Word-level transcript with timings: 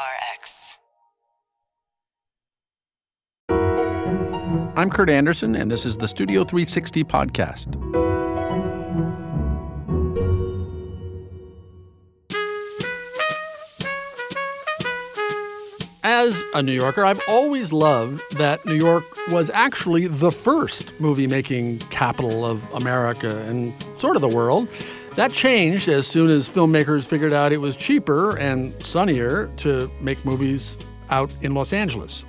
PRX. 0.00 0.78
I'm 4.76 4.88
Kurt 4.90 5.10
Andersen, 5.10 5.54
and 5.54 5.70
this 5.70 5.84
is 5.84 5.98
the 5.98 6.08
Studio 6.08 6.42
360 6.44 7.04
podcast. 7.04 7.76
As 16.02 16.42
a 16.54 16.62
New 16.62 16.72
Yorker, 16.72 17.04
I've 17.04 17.20
always 17.28 17.72
loved 17.72 18.22
that 18.38 18.64
New 18.64 18.74
York 18.74 19.04
was 19.28 19.50
actually 19.50 20.06
the 20.06 20.30
first 20.30 20.98
movie 20.98 21.26
making 21.26 21.78
capital 21.90 22.46
of 22.46 22.64
America 22.72 23.38
and 23.42 23.74
sort 23.98 24.16
of 24.16 24.22
the 24.22 24.28
world. 24.28 24.68
That 25.16 25.32
changed 25.32 25.88
as 25.88 26.06
soon 26.06 26.30
as 26.30 26.48
filmmakers 26.48 27.06
figured 27.06 27.32
out 27.32 27.52
it 27.52 27.56
was 27.56 27.76
cheaper 27.76 28.38
and 28.38 28.72
sunnier 28.80 29.50
to 29.58 29.90
make 30.00 30.24
movies 30.24 30.76
out 31.10 31.34
in 31.42 31.52
Los 31.52 31.72
Angeles. 31.72 32.24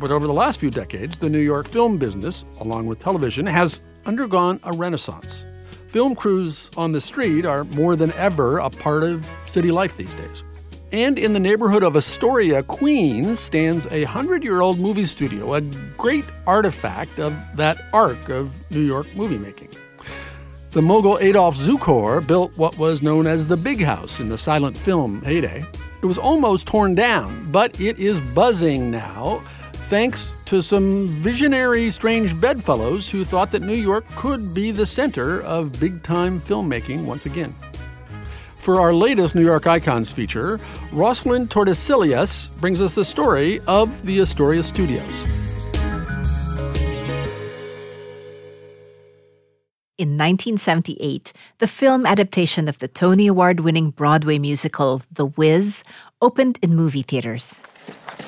But 0.00 0.10
over 0.10 0.26
the 0.26 0.32
last 0.32 0.58
few 0.58 0.70
decades, 0.70 1.16
the 1.16 1.30
New 1.30 1.38
York 1.38 1.68
film 1.68 1.98
business, 1.98 2.44
along 2.58 2.86
with 2.86 2.98
television, 2.98 3.46
has 3.46 3.80
undergone 4.04 4.58
a 4.64 4.72
renaissance. 4.72 5.44
Film 5.88 6.16
crews 6.16 6.70
on 6.76 6.90
the 6.90 7.00
street 7.00 7.46
are 7.46 7.62
more 7.64 7.94
than 7.94 8.12
ever 8.14 8.58
a 8.58 8.68
part 8.68 9.04
of 9.04 9.24
city 9.46 9.70
life 9.70 9.96
these 9.96 10.14
days. 10.14 10.42
And 10.90 11.18
in 11.18 11.32
the 11.32 11.40
neighborhood 11.40 11.84
of 11.84 11.96
Astoria, 11.96 12.64
Queens, 12.64 13.38
stands 13.38 13.86
a 13.86 14.02
hundred 14.04 14.42
year 14.42 14.60
old 14.60 14.78
movie 14.78 15.06
studio, 15.06 15.54
a 15.54 15.60
great 15.96 16.24
artifact 16.48 17.20
of 17.20 17.38
that 17.54 17.80
arc 17.92 18.28
of 18.28 18.52
New 18.72 18.80
York 18.80 19.14
movie 19.14 19.38
making. 19.38 19.68
The 20.72 20.80
mogul 20.80 21.18
Adolph 21.20 21.58
Zukor 21.58 22.26
built 22.26 22.56
what 22.56 22.78
was 22.78 23.02
known 23.02 23.26
as 23.26 23.46
the 23.46 23.58
Big 23.58 23.82
House 23.82 24.20
in 24.20 24.30
the 24.30 24.38
silent 24.38 24.74
film 24.74 25.20
heyday. 25.20 25.66
It 26.02 26.06
was 26.06 26.16
almost 26.16 26.66
torn 26.66 26.94
down, 26.94 27.52
but 27.52 27.78
it 27.78 27.98
is 27.98 28.18
buzzing 28.34 28.90
now, 28.90 29.42
thanks 29.74 30.32
to 30.46 30.62
some 30.62 31.08
visionary, 31.08 31.90
strange 31.90 32.40
bedfellows 32.40 33.10
who 33.10 33.22
thought 33.22 33.52
that 33.52 33.60
New 33.60 33.74
York 33.74 34.06
could 34.16 34.54
be 34.54 34.70
the 34.70 34.86
center 34.86 35.42
of 35.42 35.78
big 35.78 36.02
time 36.02 36.40
filmmaking 36.40 37.04
once 37.04 37.26
again. 37.26 37.54
For 38.56 38.80
our 38.80 38.94
latest 38.94 39.34
New 39.34 39.44
York 39.44 39.66
Icons 39.66 40.10
feature, 40.10 40.58
Rosalind 40.90 41.50
Tordesillas 41.50 42.48
brings 42.62 42.80
us 42.80 42.94
the 42.94 43.04
story 43.04 43.60
of 43.68 44.06
the 44.06 44.22
Astoria 44.22 44.62
Studios. 44.62 45.51
In 50.02 50.18
1978, 50.18 51.32
the 51.58 51.68
film 51.68 52.06
adaptation 52.06 52.66
of 52.66 52.76
the 52.80 52.88
Tony 52.88 53.28
Award 53.28 53.60
winning 53.60 53.90
Broadway 53.90 54.36
musical 54.36 55.00
The 55.12 55.26
Wiz 55.26 55.84
opened 56.20 56.58
in 56.60 56.74
movie 56.74 57.02
theaters. 57.02 57.60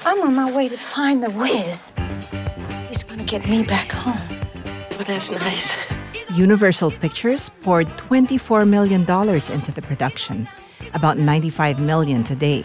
I'm 0.06 0.22
on 0.22 0.36
my 0.36 0.52
way 0.52 0.69
to 0.69 0.77
find 0.77 1.20
the 1.20 1.33
whiz. 1.33 1.92
He's 2.86 3.02
gonna 3.02 3.25
get 3.25 3.48
me 3.48 3.64
back 3.64 3.91
home. 3.91 4.39
Well, 4.92 5.02
that's 5.05 5.33
nice. 5.33 5.77
Universal 6.33 6.92
Pictures 6.92 7.50
poured 7.62 7.89
$24 7.97 8.69
million 8.69 9.00
into 9.00 9.72
the 9.72 9.83
production, 9.83 10.48
about 10.95 11.19
95 11.19 11.80
million 11.80 12.22
today. 12.22 12.64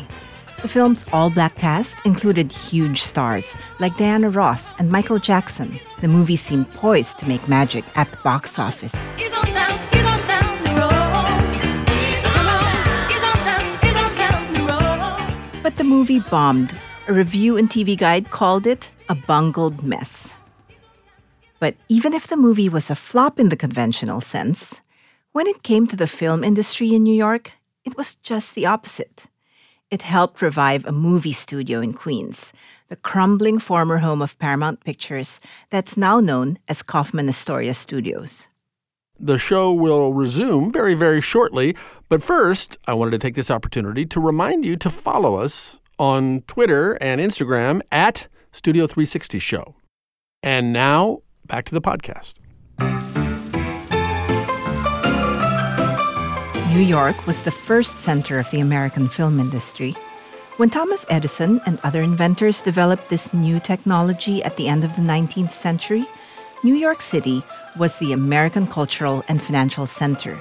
The 0.62 0.68
film's 0.68 1.06
all 1.14 1.30
black 1.30 1.56
cast 1.56 2.06
included 2.06 2.52
huge 2.52 3.02
stars 3.02 3.56
like 3.80 3.96
Diana 3.96 4.30
Ross 4.30 4.74
and 4.78 4.92
Michael 4.92 5.18
Jackson. 5.18 5.80
The 6.02 6.10
movie 6.10 6.36
seemed 6.36 6.70
poised 6.74 7.18
to 7.20 7.28
make 7.30 7.48
magic 7.48 7.86
at 7.96 8.12
the 8.12 8.18
box 8.18 8.60
office. 8.60 9.10
But 15.64 15.78
the 15.78 15.86
movie 15.86 16.20
bombed. 16.20 16.76
A 17.08 17.14
review 17.14 17.56
and 17.56 17.70
TV 17.70 17.98
Guide 17.98 18.30
called 18.30 18.68
it 18.68 18.92
a 19.08 19.16
bungled 19.16 19.82
mess. 19.82 20.34
But 21.60 21.76
even 21.88 22.14
if 22.14 22.28
the 22.28 22.36
movie 22.36 22.68
was 22.68 22.90
a 22.90 22.96
flop 22.96 23.40
in 23.40 23.48
the 23.48 23.56
conventional 23.56 24.20
sense, 24.20 24.82
when 25.32 25.48
it 25.48 25.64
came 25.64 25.88
to 25.88 25.96
the 25.96 26.06
film 26.06 26.44
industry 26.44 26.94
in 26.94 27.04
New 27.04 27.16
York, 27.16 27.54
it 27.86 27.96
was 27.96 28.16
just 28.18 28.56
the 28.56 28.66
opposite. 28.66 29.28
It 29.92 30.04
helped 30.04 30.42
revive 30.42 30.86
a 30.86 30.92
movie 30.92 31.34
studio 31.34 31.82
in 31.82 31.94
Queens, 31.94 32.54
the 32.90 32.96
crumbling 32.96 33.58
former 33.58 33.98
home 33.98 34.22
of 34.22 34.38
Paramount 34.38 34.84
Pictures 34.84 35.40
that's 35.72 35.98
now 35.98 36.20
known 36.20 36.60
as 36.68 36.84
Kaufman 36.84 37.28
Astoria 37.28 37.74
Studios. 37.74 38.48
The 39.20 39.38
show 39.38 39.74
will 39.74 40.14
resume 40.14 40.72
very, 40.72 40.94
very 40.94 41.22
shortly. 41.22 41.76
But 42.08 42.24
first, 42.24 42.78
I 42.88 42.94
wanted 42.94 43.12
to 43.12 43.18
take 43.20 43.36
this 43.36 43.52
opportunity 43.52 44.06
to 44.06 44.20
remind 44.20 44.64
you 44.64 44.76
to 44.78 44.90
follow 44.90 45.36
us 45.36 45.80
on 45.98 46.42
Twitter 46.42 46.94
and 47.02 47.20
Instagram 47.20 47.82
at 47.92 48.28
Studio 48.52 48.88
360 48.88 49.40
Show. 49.40 49.76
And 50.42 50.72
now, 50.72 51.22
back 51.46 51.66
to 51.66 51.74
the 51.74 51.82
podcast. 51.82 52.36
New 56.70 56.82
York 56.82 57.26
was 57.26 57.42
the 57.42 57.50
first 57.50 57.98
center 57.98 58.38
of 58.38 58.50
the 58.52 58.60
American 58.60 59.10
film 59.10 59.40
industry. 59.40 59.94
When 60.58 60.70
Thomas 60.70 61.04
Edison 61.10 61.60
and 61.66 61.80
other 61.82 62.04
inventors 62.04 62.62
developed 62.62 63.10
this 63.10 63.34
new 63.34 63.60
technology 63.60 64.44
at 64.44 64.56
the 64.56 64.68
end 64.68 64.84
of 64.84 64.96
the 64.96 65.02
19th 65.02 65.52
century, 65.52 66.06
New 66.64 66.76
York 66.76 67.02
City 67.02 67.42
was 67.76 67.98
the 67.98 68.14
American 68.14 68.68
cultural 68.68 69.24
and 69.28 69.42
financial 69.42 69.88
center. 69.88 70.40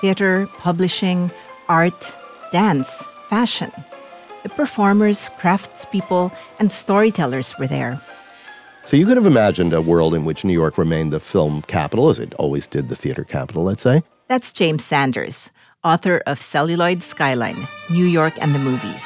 Theater, 0.00 0.46
publishing, 0.58 1.28
art, 1.68 2.16
dance, 2.52 3.02
fashion. 3.28 3.72
The 4.44 4.50
performers, 4.50 5.28
craftspeople, 5.40 6.32
and 6.60 6.70
storytellers 6.70 7.58
were 7.58 7.66
there. 7.66 8.00
So 8.84 8.96
you 8.96 9.06
could 9.06 9.16
have 9.16 9.26
imagined 9.26 9.72
a 9.72 9.82
world 9.82 10.14
in 10.14 10.24
which 10.24 10.44
New 10.44 10.52
York 10.52 10.78
remained 10.78 11.12
the 11.12 11.18
film 11.18 11.62
capital, 11.62 12.10
as 12.10 12.20
it 12.20 12.32
always 12.34 12.68
did 12.68 12.88
the 12.88 12.96
theater 12.96 13.24
capital, 13.24 13.64
let's 13.64 13.82
say. 13.82 14.04
That's 14.28 14.52
James 14.52 14.84
Sanders, 14.84 15.48
author 15.82 16.18
of 16.26 16.38
Celluloid 16.38 17.02
Skyline 17.02 17.66
New 17.88 18.04
York 18.04 18.34
and 18.42 18.54
the 18.54 18.58
Movies. 18.58 19.02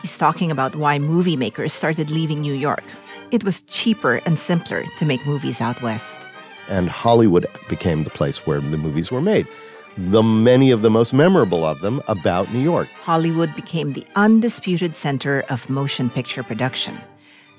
He's 0.00 0.16
talking 0.16 0.52
about 0.52 0.76
why 0.76 0.96
movie 1.00 1.34
makers 1.34 1.72
started 1.72 2.08
leaving 2.08 2.40
New 2.40 2.54
York. 2.54 2.84
It 3.32 3.42
was 3.42 3.62
cheaper 3.62 4.20
and 4.24 4.38
simpler 4.38 4.84
to 4.96 5.04
make 5.04 5.26
movies 5.26 5.60
out 5.60 5.82
west. 5.82 6.20
And 6.68 6.88
Hollywood 6.88 7.48
became 7.68 8.04
the 8.04 8.10
place 8.10 8.46
where 8.46 8.60
the 8.60 8.78
movies 8.78 9.10
were 9.10 9.20
made. 9.20 9.48
The 9.98 10.22
many 10.22 10.70
of 10.70 10.82
the 10.82 10.90
most 10.90 11.12
memorable 11.12 11.64
of 11.64 11.80
them 11.80 12.00
about 12.06 12.52
New 12.52 12.62
York. 12.62 12.88
Hollywood 13.02 13.52
became 13.56 13.92
the 13.92 14.06
undisputed 14.14 14.94
center 14.94 15.40
of 15.48 15.68
motion 15.68 16.08
picture 16.10 16.44
production. 16.44 17.00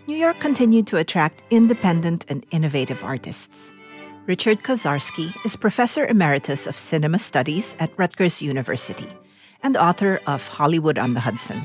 New 0.08 0.16
York 0.16 0.40
continued 0.40 0.88
to 0.88 0.98
attract 0.98 1.42
independent 1.50 2.24
and 2.30 2.46
innovative 2.52 3.04
artists. 3.04 3.74
Richard 4.28 4.64
Koszarski 4.64 5.36
is 5.46 5.56
professor 5.56 6.08
emeritus 6.08 6.66
of 6.66 6.76
cinema 6.76 7.20
studies 7.20 7.76
at 7.78 7.92
Rutgers 7.96 8.42
University 8.42 9.08
and 9.62 9.78
author 9.78 10.20
of 10.26 10.48
Hollywood 10.48 10.98
on 10.98 11.14
the 11.14 11.20
Hudson. 11.20 11.64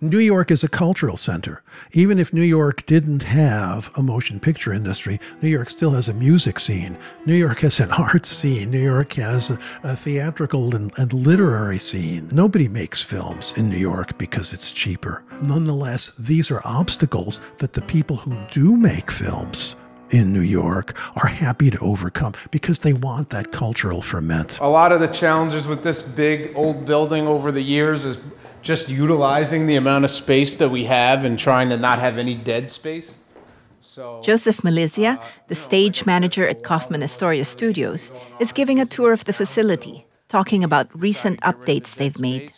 New 0.00 0.18
York 0.18 0.50
is 0.50 0.64
a 0.64 0.68
cultural 0.68 1.18
center. 1.18 1.62
Even 1.92 2.18
if 2.18 2.32
New 2.32 2.42
York 2.42 2.86
didn't 2.86 3.22
have 3.22 3.90
a 3.94 4.02
motion 4.02 4.40
picture 4.40 4.72
industry, 4.72 5.20
New 5.42 5.50
York 5.50 5.68
still 5.68 5.90
has 5.90 6.08
a 6.08 6.14
music 6.14 6.58
scene. 6.58 6.96
New 7.26 7.34
York 7.34 7.60
has 7.60 7.78
an 7.78 7.90
art 7.98 8.24
scene. 8.24 8.70
New 8.70 8.82
York 8.82 9.12
has 9.12 9.50
a, 9.50 9.58
a 9.82 9.94
theatrical 9.94 10.74
and, 10.74 10.92
and 10.96 11.12
literary 11.12 11.78
scene. 11.78 12.26
Nobody 12.32 12.68
makes 12.68 13.02
films 13.02 13.52
in 13.58 13.68
New 13.68 13.76
York 13.76 14.16
because 14.16 14.54
it's 14.54 14.72
cheaper. 14.72 15.22
Nonetheless, 15.42 16.12
these 16.18 16.50
are 16.50 16.62
obstacles 16.64 17.42
that 17.58 17.74
the 17.74 17.82
people 17.82 18.16
who 18.16 18.34
do 18.50 18.78
make 18.78 19.10
films 19.10 19.76
in 20.10 20.32
New 20.32 20.40
York 20.40 20.96
are 21.16 21.26
happy 21.26 21.70
to 21.70 21.78
overcome 21.78 22.32
because 22.50 22.80
they 22.80 22.92
want 22.92 23.30
that 23.30 23.52
cultural 23.52 24.02
ferment. 24.02 24.58
A 24.60 24.68
lot 24.68 24.92
of 24.92 25.00
the 25.00 25.08
challenges 25.08 25.66
with 25.66 25.82
this 25.82 26.02
big 26.02 26.52
old 26.54 26.86
building 26.86 27.26
over 27.26 27.50
the 27.52 27.62
years 27.62 28.04
is 28.04 28.18
just 28.62 28.88
utilizing 28.88 29.66
the 29.66 29.76
amount 29.76 30.04
of 30.04 30.10
space 30.10 30.56
that 30.56 30.70
we 30.70 30.84
have 30.84 31.24
and 31.24 31.38
trying 31.38 31.68
to 31.70 31.76
not 31.76 31.98
have 31.98 32.18
any 32.18 32.34
dead 32.34 32.70
space. 32.70 33.16
So, 33.80 34.20
Joseph 34.22 34.58
Malizia, 34.58 35.18
uh, 35.18 35.24
the 35.48 35.54
stage 35.54 36.04
manager 36.04 36.46
at 36.46 36.64
Kaufman 36.64 37.02
Astoria 37.02 37.44
Studios, 37.44 38.10
is 38.40 38.52
giving 38.52 38.80
a 38.80 38.86
tour 38.86 39.12
of 39.12 39.24
the 39.24 39.32
facility, 39.32 40.05
talking 40.28 40.64
about 40.64 40.88
recent 40.98 41.40
updates 41.40 41.94
they've 41.94 42.18
made. 42.18 42.52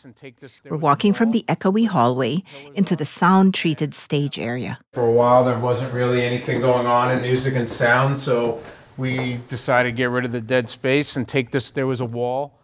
We're 0.68 0.76
walking 0.76 1.12
from 1.12 1.32
the 1.32 1.44
echoey 1.48 1.86
hallway 1.86 2.42
into 2.74 2.96
the 2.96 3.04
sound 3.04 3.54
treated 3.54 3.94
stage 3.94 4.38
area. 4.38 4.78
For 4.92 5.06
a 5.06 5.12
while, 5.12 5.44
there 5.44 5.58
wasn't 5.58 5.92
really 5.92 6.22
anything 6.22 6.60
going 6.60 6.86
on 6.86 7.10
in 7.10 7.22
music 7.22 7.54
and 7.54 7.68
sound, 7.68 8.20
so 8.20 8.62
we 8.96 9.40
decided 9.48 9.90
to 9.90 9.96
get 9.96 10.10
rid 10.10 10.24
of 10.24 10.32
the 10.32 10.40
dead 10.40 10.68
space 10.68 11.16
and 11.16 11.26
take 11.26 11.50
this. 11.50 11.70
There 11.70 11.86
was 11.86 12.00
a 12.00 12.06
wall. 12.06 12.54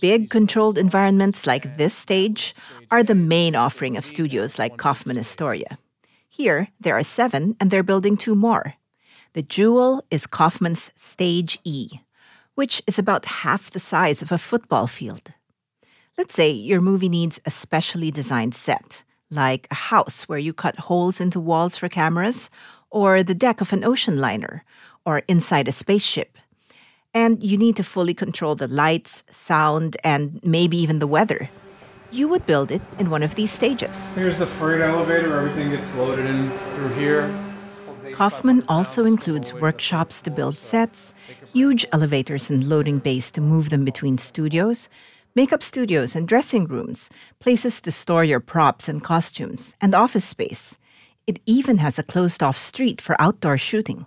Big 0.00 0.30
controlled 0.30 0.76
environments 0.76 1.46
like 1.46 1.76
this 1.76 1.94
stage 1.94 2.56
are 2.90 3.04
the 3.04 3.14
main 3.14 3.54
offering 3.54 3.96
of 3.96 4.04
studios 4.04 4.58
like 4.58 4.76
Kaufman 4.76 5.16
Astoria. 5.16 5.78
Here, 6.28 6.68
there 6.80 6.96
are 6.96 7.04
seven, 7.04 7.56
and 7.60 7.70
they're 7.70 7.84
building 7.84 8.16
two 8.16 8.34
more. 8.34 8.74
The 9.32 9.42
jewel 9.42 10.04
is 10.10 10.26
Kaufman's 10.26 10.90
Stage 10.96 11.60
E, 11.62 12.00
which 12.60 12.82
is 12.86 12.98
about 12.98 13.24
half 13.24 13.70
the 13.70 13.80
size 13.80 14.20
of 14.20 14.30
a 14.30 14.36
football 14.36 14.86
field. 14.86 15.32
Let's 16.18 16.34
say 16.34 16.50
your 16.50 16.82
movie 16.82 17.08
needs 17.08 17.40
a 17.46 17.50
specially 17.50 18.10
designed 18.10 18.54
set, 18.54 19.02
like 19.30 19.66
a 19.70 19.74
house 19.94 20.28
where 20.28 20.38
you 20.38 20.52
cut 20.52 20.76
holes 20.78 21.22
into 21.22 21.40
walls 21.40 21.78
for 21.78 21.88
cameras, 21.88 22.50
or 22.90 23.22
the 23.22 23.40
deck 23.46 23.62
of 23.62 23.72
an 23.72 23.82
ocean 23.82 24.20
liner, 24.20 24.62
or 25.06 25.22
inside 25.26 25.68
a 25.68 25.72
spaceship. 25.72 26.36
And 27.14 27.42
you 27.42 27.56
need 27.56 27.76
to 27.76 27.82
fully 27.82 28.12
control 28.12 28.56
the 28.56 28.68
lights, 28.68 29.24
sound, 29.30 29.96
and 30.04 30.38
maybe 30.44 30.76
even 30.76 30.98
the 30.98 31.06
weather. 31.06 31.48
You 32.10 32.28
would 32.28 32.44
build 32.44 32.70
it 32.70 32.82
in 32.98 33.08
one 33.08 33.22
of 33.22 33.36
these 33.36 33.50
stages. 33.50 33.96
Here's 34.14 34.36
the 34.36 34.46
freight 34.46 34.82
elevator. 34.82 35.34
Everything 35.34 35.70
gets 35.70 35.94
loaded 35.94 36.26
in 36.26 36.50
through 36.74 36.92
here. 37.00 37.49
Kaufman 38.20 38.62
also 38.68 39.06
includes 39.06 39.54
workshops 39.54 40.20
to 40.20 40.30
build 40.30 40.58
sets, 40.58 41.14
huge 41.54 41.86
elevators 41.90 42.50
and 42.50 42.66
loading 42.66 42.98
bays 42.98 43.30
to 43.30 43.40
move 43.40 43.70
them 43.70 43.82
between 43.82 44.18
studios, 44.18 44.90
makeup 45.34 45.62
studios 45.62 46.14
and 46.14 46.28
dressing 46.28 46.66
rooms, 46.66 47.08
places 47.38 47.80
to 47.80 47.90
store 47.90 48.22
your 48.22 48.38
props 48.38 48.88
and 48.88 49.02
costumes, 49.02 49.74
and 49.80 49.94
office 49.94 50.26
space. 50.26 50.76
It 51.26 51.40
even 51.46 51.78
has 51.78 51.98
a 51.98 52.02
closed 52.02 52.42
off 52.42 52.58
street 52.58 53.00
for 53.00 53.16
outdoor 53.18 53.56
shooting. 53.56 54.04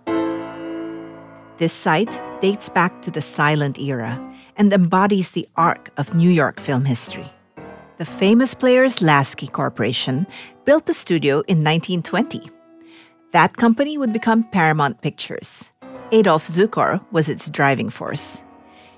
This 1.58 1.72
site 1.72 2.20
dates 2.40 2.68
back 2.68 3.02
to 3.02 3.10
the 3.10 3.20
silent 3.20 3.80
era 3.80 4.14
and 4.56 4.72
embodies 4.72 5.30
the 5.30 5.48
arc 5.56 5.90
of 5.96 6.14
New 6.14 6.30
York 6.30 6.60
film 6.60 6.84
history. 6.84 7.32
The 7.98 8.06
famous 8.06 8.54
Players 8.54 9.02
Lasky 9.02 9.48
Corporation 9.48 10.28
built 10.64 10.86
the 10.86 10.94
studio 10.94 11.42
in 11.48 11.64
1920. 11.64 12.53
That 13.34 13.56
company 13.56 13.98
would 13.98 14.12
become 14.12 14.44
Paramount 14.44 15.02
Pictures. 15.02 15.72
Adolph 16.12 16.46
Zukor 16.46 17.00
was 17.10 17.28
its 17.28 17.50
driving 17.50 17.90
force. 17.90 18.44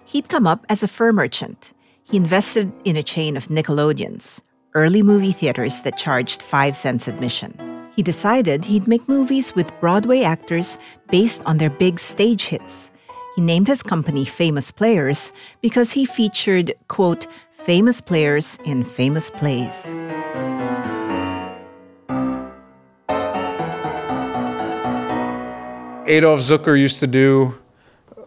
He'd 0.04 0.28
come 0.28 0.46
up 0.46 0.66
as 0.68 0.82
a 0.82 0.88
fur 0.88 1.10
merchant. 1.10 1.72
He 2.04 2.18
invested 2.18 2.70
in 2.84 2.96
a 2.96 3.02
chain 3.02 3.38
of 3.38 3.48
Nickelodeons, 3.48 4.40
early 4.74 5.02
movie 5.02 5.32
theaters 5.32 5.80
that 5.80 5.96
charged 5.96 6.42
5 6.42 6.76
cents 6.76 7.08
admission. 7.08 7.56
He 7.96 8.02
decided 8.02 8.66
he'd 8.66 8.86
make 8.86 9.08
movies 9.08 9.54
with 9.54 9.72
Broadway 9.80 10.20
actors 10.20 10.76
based 11.10 11.42
on 11.46 11.56
their 11.56 11.70
big 11.70 11.98
stage 11.98 12.48
hits. 12.48 12.92
He 13.36 13.40
named 13.40 13.68
his 13.68 13.82
company 13.82 14.26
Famous 14.26 14.70
Players 14.70 15.32
because 15.62 15.92
he 15.92 16.04
featured, 16.04 16.74
quote, 16.88 17.26
famous 17.52 18.02
players 18.02 18.58
in 18.66 18.84
famous 18.84 19.30
plays. 19.30 19.94
Adolph 26.08 26.40
Zukor 26.40 26.78
used 26.78 27.00
to 27.00 27.06
do, 27.06 27.56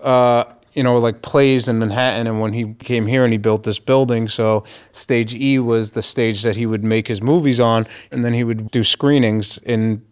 uh, 0.01 0.43
you 0.73 0.83
know, 0.83 0.97
like 0.97 1.21
plays 1.21 1.67
in 1.67 1.79
Manhattan. 1.79 2.27
And 2.27 2.39
when 2.39 2.53
he 2.53 2.73
came 2.75 3.07
here 3.07 3.23
and 3.23 3.33
he 3.33 3.37
built 3.37 3.63
this 3.63 3.79
building, 3.79 4.27
so 4.27 4.63
stage 4.91 5.33
E 5.33 5.59
was 5.59 5.91
the 5.91 6.01
stage 6.01 6.43
that 6.43 6.55
he 6.55 6.65
would 6.65 6.83
make 6.83 7.07
his 7.07 7.21
movies 7.21 7.59
on. 7.59 7.87
And 8.11 8.23
then 8.23 8.33
he 8.33 8.43
would 8.43 8.71
do 8.71 8.83
screenings 8.83 9.57
in 9.59 10.03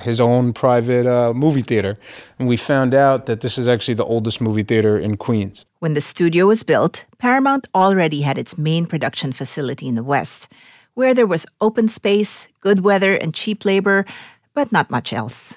his 0.00 0.20
own 0.20 0.52
private 0.52 1.06
uh, 1.06 1.32
movie 1.32 1.62
theater. 1.62 1.98
And 2.38 2.46
we 2.48 2.56
found 2.56 2.94
out 2.94 3.26
that 3.26 3.40
this 3.40 3.56
is 3.58 3.66
actually 3.66 3.94
the 3.94 4.04
oldest 4.04 4.40
movie 4.40 4.62
theater 4.62 4.98
in 4.98 5.16
Queens. 5.16 5.64
When 5.78 5.94
the 5.94 6.00
studio 6.00 6.46
was 6.46 6.62
built, 6.62 7.04
Paramount 7.18 7.66
already 7.74 8.20
had 8.20 8.38
its 8.38 8.58
main 8.58 8.86
production 8.86 9.32
facility 9.32 9.88
in 9.88 9.94
the 9.94 10.02
West, 10.02 10.48
where 10.94 11.14
there 11.14 11.26
was 11.26 11.46
open 11.60 11.88
space, 11.88 12.46
good 12.60 12.80
weather, 12.80 13.14
and 13.14 13.34
cheap 13.34 13.64
labor, 13.64 14.04
but 14.54 14.70
not 14.70 14.90
much 14.90 15.12
else. 15.12 15.54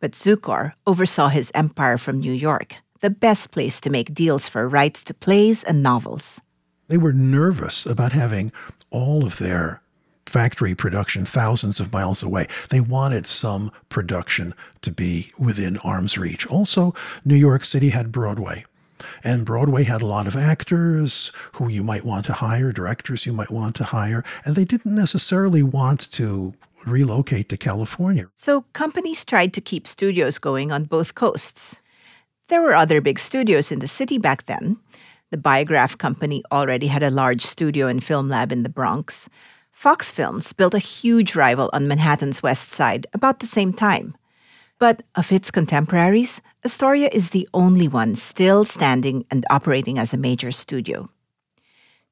But 0.00 0.12
Zukor 0.12 0.72
oversaw 0.86 1.28
his 1.28 1.50
empire 1.54 1.98
from 1.98 2.20
New 2.20 2.32
York, 2.32 2.76
the 3.00 3.10
best 3.10 3.50
place 3.50 3.80
to 3.80 3.90
make 3.90 4.14
deals 4.14 4.48
for 4.48 4.68
rights 4.68 5.02
to 5.04 5.14
plays 5.14 5.64
and 5.64 5.82
novels. 5.82 6.40
They 6.88 6.98
were 6.98 7.12
nervous 7.12 7.86
about 7.86 8.12
having 8.12 8.52
all 8.90 9.24
of 9.24 9.38
their 9.38 9.80
factory 10.26 10.74
production 10.74 11.24
thousands 11.24 11.80
of 11.80 11.92
miles 11.92 12.22
away. 12.22 12.46
They 12.70 12.80
wanted 12.80 13.26
some 13.26 13.70
production 13.88 14.54
to 14.82 14.90
be 14.90 15.30
within 15.38 15.78
arm's 15.78 16.18
reach. 16.18 16.46
Also, 16.46 16.94
New 17.24 17.36
York 17.36 17.64
City 17.64 17.90
had 17.90 18.12
Broadway. 18.12 18.64
And 19.22 19.44
Broadway 19.44 19.84
had 19.84 20.02
a 20.02 20.06
lot 20.06 20.26
of 20.26 20.36
actors 20.36 21.30
who 21.52 21.68
you 21.68 21.82
might 21.82 22.04
want 22.04 22.24
to 22.26 22.32
hire, 22.32 22.72
directors 22.72 23.26
you 23.26 23.32
might 23.32 23.50
want 23.50 23.76
to 23.76 23.84
hire, 23.84 24.24
and 24.44 24.56
they 24.56 24.64
didn't 24.64 24.94
necessarily 24.94 25.62
want 25.62 26.10
to 26.12 26.54
relocate 26.86 27.48
to 27.48 27.56
California. 27.56 28.30
So 28.34 28.62
companies 28.72 29.24
tried 29.24 29.52
to 29.54 29.60
keep 29.60 29.86
studios 29.86 30.38
going 30.38 30.72
on 30.72 30.84
both 30.84 31.14
coasts. 31.14 31.80
There 32.48 32.62
were 32.62 32.74
other 32.74 33.00
big 33.00 33.18
studios 33.18 33.72
in 33.72 33.80
the 33.80 33.88
city 33.88 34.18
back 34.18 34.46
then. 34.46 34.78
The 35.30 35.36
Biograph 35.36 35.98
Company 35.98 36.44
already 36.52 36.86
had 36.86 37.02
a 37.02 37.10
large 37.10 37.44
studio 37.44 37.88
and 37.88 38.02
film 38.02 38.28
lab 38.28 38.52
in 38.52 38.62
the 38.62 38.68
Bronx. 38.68 39.28
Fox 39.72 40.10
Films 40.12 40.52
built 40.52 40.72
a 40.72 40.78
huge 40.78 41.34
rival 41.34 41.68
on 41.72 41.88
Manhattan's 41.88 42.42
west 42.42 42.70
side 42.70 43.06
about 43.12 43.40
the 43.40 43.46
same 43.46 43.72
time. 43.72 44.16
But 44.78 45.02
of 45.14 45.32
its 45.32 45.50
contemporaries, 45.50 46.40
Astoria 46.64 47.08
is 47.12 47.30
the 47.30 47.48
only 47.52 47.88
one 47.88 48.14
still 48.14 48.64
standing 48.64 49.24
and 49.30 49.44
operating 49.50 49.98
as 49.98 50.14
a 50.14 50.18
major 50.18 50.52
studio. 50.52 51.08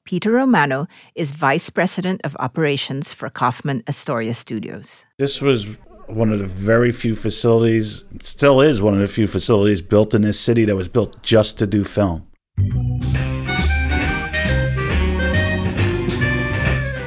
Peter 0.04 0.32
Romano 0.32 0.86
is 1.14 1.32
Vice 1.32 1.70
President 1.70 2.20
of 2.24 2.36
Operations 2.38 3.10
for 3.14 3.30
Kaufman 3.30 3.82
Astoria 3.88 4.34
Studios. 4.34 5.06
This 5.18 5.40
was 5.40 5.78
one 6.08 6.30
of 6.30 6.38
the 6.38 6.44
very 6.44 6.92
few 6.92 7.14
facilities, 7.14 8.04
still 8.20 8.60
is 8.60 8.82
one 8.82 8.92
of 8.92 9.00
the 9.00 9.06
few 9.06 9.26
facilities 9.26 9.80
built 9.80 10.12
in 10.12 10.20
this 10.20 10.38
city 10.38 10.66
that 10.66 10.76
was 10.76 10.88
built 10.88 11.22
just 11.22 11.58
to 11.58 11.66
do 11.66 11.82
film. 11.84 12.26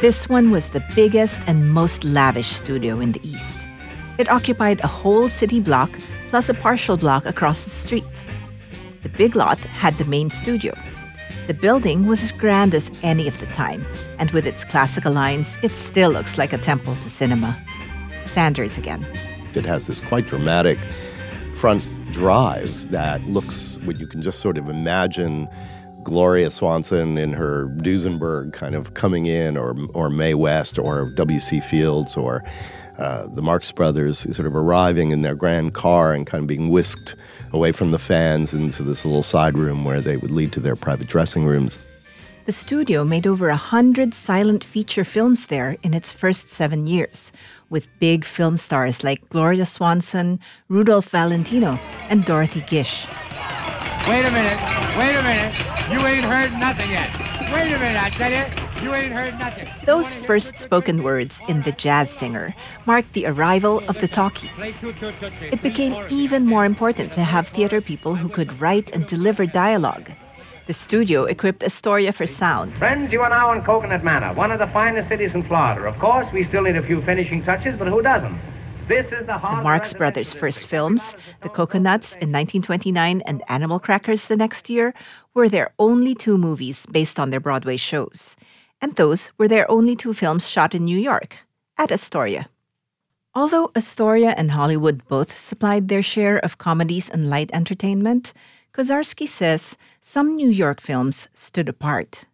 This 0.01 0.27
one 0.27 0.49
was 0.49 0.69
the 0.69 0.83
biggest 0.95 1.44
and 1.45 1.71
most 1.71 2.03
lavish 2.03 2.47
studio 2.47 2.99
in 2.99 3.11
the 3.11 3.21
East. 3.21 3.59
It 4.17 4.27
occupied 4.27 4.79
a 4.79 4.88
whole 4.88 5.29
city 5.29 5.59
block 5.59 5.91
plus 6.31 6.49
a 6.49 6.55
partial 6.55 6.97
block 6.97 7.27
across 7.27 7.63
the 7.63 7.69
street. 7.69 8.23
The 9.03 9.09
big 9.09 9.35
lot 9.35 9.59
had 9.59 9.95
the 9.99 10.05
main 10.05 10.31
studio, 10.31 10.73
the 11.47 11.53
building 11.53 12.07
was 12.07 12.21
as 12.21 12.31
grand 12.31 12.75
as 12.75 12.91
any 13.03 13.27
of 13.27 13.39
the 13.39 13.45
time, 13.47 13.85
and 14.19 14.31
with 14.31 14.45
its 14.45 14.63
classical 14.65 15.13
lines, 15.13 15.57
it 15.63 15.75
still 15.75 16.11
looks 16.11 16.38
like 16.38 16.53
a 16.53 16.57
temple 16.57 16.95
to 16.95 17.09
cinema. 17.09 17.57
Sanders 18.25 18.77
again. 18.77 19.05
It 19.55 19.65
has 19.65 19.88
this 19.88 20.01
quite 20.01 20.27
dramatic 20.27 20.77
front 21.53 21.83
drive 22.11 22.91
that 22.91 23.23
looks 23.23 23.79
what 23.79 23.99
you 23.99 24.07
can 24.07 24.21
just 24.21 24.39
sort 24.39 24.57
of 24.57 24.69
imagine 24.69 25.47
Gloria 26.03 26.51
Swanson 26.51 27.17
in 27.17 27.33
her 27.33 27.67
Duesenberg 27.77 28.53
kind 28.53 28.75
of 28.75 28.94
coming 28.94 29.25
in, 29.25 29.57
or 29.57 29.75
or 29.94 30.09
Mae 30.09 30.33
West, 30.33 30.77
or 30.77 31.09
W.C. 31.11 31.59
Fields, 31.61 32.16
or 32.16 32.44
uh, 32.97 33.27
the 33.27 33.42
Marx 33.42 33.71
Brothers 33.71 34.19
sort 34.19 34.47
of 34.47 34.56
arriving 34.56 35.11
in 35.11 35.21
their 35.21 35.35
grand 35.35 35.73
car 35.73 36.13
and 36.13 36.25
kind 36.25 36.42
of 36.42 36.47
being 36.47 36.69
whisked 36.69 37.16
away 37.54 37.71
from 37.71 37.92
the 37.92 37.99
fans 37.99 38.54
into 38.54 38.83
this 38.83 39.06
little 39.06 39.23
side 39.23 39.57
room 39.57 39.85
where 39.85 40.01
they 40.01 40.18
would 40.18 40.31
lead 40.31 40.51
to 40.54 40.59
their 40.59 40.75
private 40.75 41.07
dressing 41.07 41.45
rooms. 41.45 41.77
The 42.45 42.54
studio 42.54 43.04
made 43.04 43.27
over 43.27 43.49
a 43.49 43.57
hundred 43.57 44.13
silent 44.13 44.63
feature 44.63 45.04
films 45.04 45.47
there 45.47 45.75
in 45.83 45.94
its 45.94 46.13
first 46.13 46.47
seven 46.47 46.87
years, 46.87 47.33
with 47.69 47.89
big 47.99 48.23
film 48.23 48.56
stars 48.56 49.04
like 49.04 49.27
Gloria 49.30 49.66
Swanson, 49.66 50.39
Rudolph 50.69 51.09
Valentino, 51.09 51.77
and 52.09 52.23
Dorothy 52.23 52.61
Gish. 52.61 53.06
Wait 54.07 54.23
a 54.23 54.31
minute, 54.31 54.97
wait 54.97 55.16
a 55.16 55.21
minute, 55.21 55.54
you 55.92 55.99
ain't 56.07 56.23
heard 56.23 56.54
nothing 56.57 56.89
yet. 56.89 57.11
Wait 57.54 57.73
a 57.73 57.80
minute, 57.80 58.01
I 58.01 58.09
tell 58.11 58.31
you. 58.31 58.67
You 58.81 58.94
ain't 58.94 59.12
heard 59.12 59.40
nothing. 59.40 59.68
Those 59.86 60.14
first 60.14 60.57
spoken 60.57 61.02
words 61.02 61.42
in 61.48 61.64
The 61.64 61.72
Jazz 61.72 62.12
Singer 62.12 62.54
marked 62.86 63.14
the 63.14 63.26
arrival 63.26 63.81
of 63.90 64.00
the 64.00 64.07
talkies. 64.07 64.52
It 64.56 65.64
became 65.64 66.06
even 66.10 66.46
more 66.46 66.64
important 66.64 67.12
to 67.14 67.24
have 67.24 67.48
theater 67.48 67.81
people 67.81 68.16
who 68.16 68.30
could 68.30 68.62
write 68.62 68.92
and 68.94 69.07
deliver 69.07 69.46
dialogue. 69.48 70.12
The 70.68 70.74
studio 70.74 71.24
equipped 71.26 71.64
Astoria 71.64 72.14
for 72.14 72.28
sound. 72.28 72.78
Friends, 72.78 73.12
you 73.12 73.22
are 73.22 73.30
now 73.30 73.52
in 73.54 73.62
Cocoanut 73.62 74.04
Manor, 74.04 74.34
one 74.34 74.52
of 74.52 74.60
the 74.60 74.68
finest 74.68 75.10
cities 75.10 75.31
in 75.34 75.44
Florida. 75.44 75.88
Of 75.88 75.98
course, 75.98 76.28
we 76.31 76.46
still 76.46 76.62
need 76.62 76.78
a 76.78 76.84
few 76.84 77.02
finishing 77.02 77.44
touches, 77.44 77.78
but 77.80 77.88
who 77.88 78.02
doesn't? 78.02 78.40
This 78.88 79.07
is 79.07 79.28
the, 79.28 79.38
the 79.38 79.62
Marx 79.64 79.92
Brothers' 79.92 80.31
first 80.31 80.66
films, 80.66 81.14
The 81.42 81.50
Cocoanuts 81.50 82.14
in 82.14 82.31
1929 82.31 83.22
and 83.26 83.44
Animal 83.50 83.80
Crackers 83.80 84.28
the 84.28 84.38
next 84.38 84.69
year, 84.69 84.94
were 85.34 85.50
their 85.50 85.74
only 85.78 86.16
two 86.16 86.38
movies 86.38 86.86
based 86.86 87.19
on 87.19 87.30
their 87.30 87.42
Broadway 87.42 87.76
shows 87.76 88.36
and 88.81 88.96
those 88.96 89.31
were 89.38 89.48
their 89.48 89.69
only 89.69 89.96
two 89.96 90.14
films 90.14 90.48
shot 90.48 90.74
in 90.76 90.86
New 90.86 90.98
York, 90.98 91.38
at 91.78 91.92
Astoria. 91.92 92.50
Although 93.34 93.72
Astoria 93.76 94.34
and 94.38 94.52
Hollywood 94.52 95.07
both 95.07 95.38
supplied 95.38 95.88
their 95.88 96.02
share 96.02 96.38
of 96.38 96.57
comedies 96.57 97.10
and 97.10 97.30
light 97.30 97.50
entertainment, 97.54 98.34
Koszarski 98.74 99.28
says 99.28 99.78
some 100.02 100.36
New 100.36 100.50
York 100.50 100.81
films 100.81 101.28
stood 101.34 101.69
apart 101.69 102.26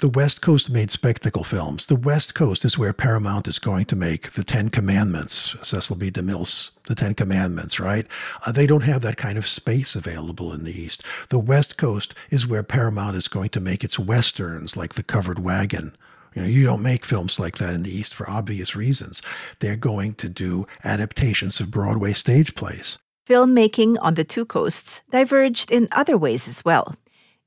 the 0.00 0.08
West 0.08 0.42
Coast 0.42 0.70
made 0.70 0.92
spectacle 0.92 1.42
films. 1.42 1.86
The 1.86 1.96
West 1.96 2.36
Coast 2.36 2.64
is 2.64 2.78
where 2.78 2.92
Paramount 2.92 3.48
is 3.48 3.58
going 3.58 3.84
to 3.86 3.96
make 3.96 4.32
the 4.34 4.44
Ten 4.44 4.68
Commandments, 4.68 5.56
Cecil 5.60 5.96
B. 5.96 6.08
DeMille's 6.08 6.70
The 6.86 6.94
Ten 6.94 7.14
Commandments, 7.14 7.80
right? 7.80 8.06
Uh, 8.46 8.52
they 8.52 8.64
don't 8.64 8.82
have 8.82 9.02
that 9.02 9.16
kind 9.16 9.36
of 9.36 9.46
space 9.46 9.96
available 9.96 10.52
in 10.52 10.62
the 10.62 10.70
East. 10.70 11.02
The 11.30 11.40
West 11.40 11.78
Coast 11.78 12.14
is 12.30 12.46
where 12.46 12.62
Paramount 12.62 13.16
is 13.16 13.26
going 13.26 13.48
to 13.50 13.60
make 13.60 13.82
its 13.82 13.98
Westerns 13.98 14.76
like 14.76 14.94
The 14.94 15.02
Covered 15.02 15.40
Wagon, 15.40 15.96
You 16.34 16.42
know, 16.42 16.48
you 16.48 16.64
don't 16.64 16.82
make 16.82 17.04
films 17.04 17.40
like 17.40 17.58
that 17.58 17.74
in 17.74 17.82
the 17.82 17.90
East 17.90 18.14
for 18.14 18.30
obvious 18.30 18.76
reasons. 18.76 19.20
They're 19.58 19.74
going 19.74 20.14
to 20.14 20.28
do 20.28 20.66
adaptations 20.84 21.58
of 21.58 21.72
Broadway 21.72 22.12
stage 22.12 22.54
plays. 22.54 22.98
Filmmaking 23.28 23.96
on 24.00 24.14
the 24.14 24.24
two 24.24 24.46
coasts 24.46 25.02
diverged 25.10 25.72
in 25.72 25.88
other 25.90 26.16
ways 26.16 26.46
as 26.46 26.64
well. 26.64 26.94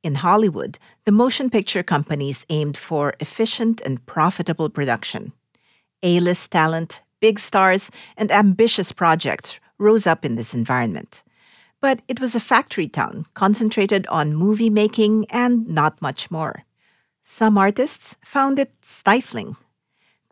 In 0.03 0.15
Hollywood, 0.15 0.79
the 1.05 1.12
motion 1.12 1.50
picture 1.50 1.84
companies 1.84 2.46
aimed 2.50 2.75
for 2.75 3.13
efficient 3.20 3.81
and 3.81 4.03
profitable 4.05 4.70
production. 4.70 5.31
A 6.01 6.20
list 6.20 6.50
talent, 6.50 7.01
big 7.20 7.38
stars, 7.38 7.91
and 8.17 8.31
ambitious 8.31 8.91
projects 8.91 9.60
rose 9.77 10.08
up 10.08 10.25
in 10.25 10.36
this 10.36 10.53
environment. 10.53 11.22
But 11.81 12.01
it 12.08 12.20
was 12.20 12.36
a 12.36 12.39
factory 12.39 12.88
town 12.88 13.25
concentrated 13.36 14.08
on 14.08 14.36
movie 14.36 14.70
making 14.70 15.25
and 15.29 15.67
not 15.67 16.01
much 16.01 16.31
more. 16.31 16.63
Some 17.24 17.58
artists 17.58 18.15
found 18.25 18.58
it 18.60 18.72
stifling. 18.81 19.55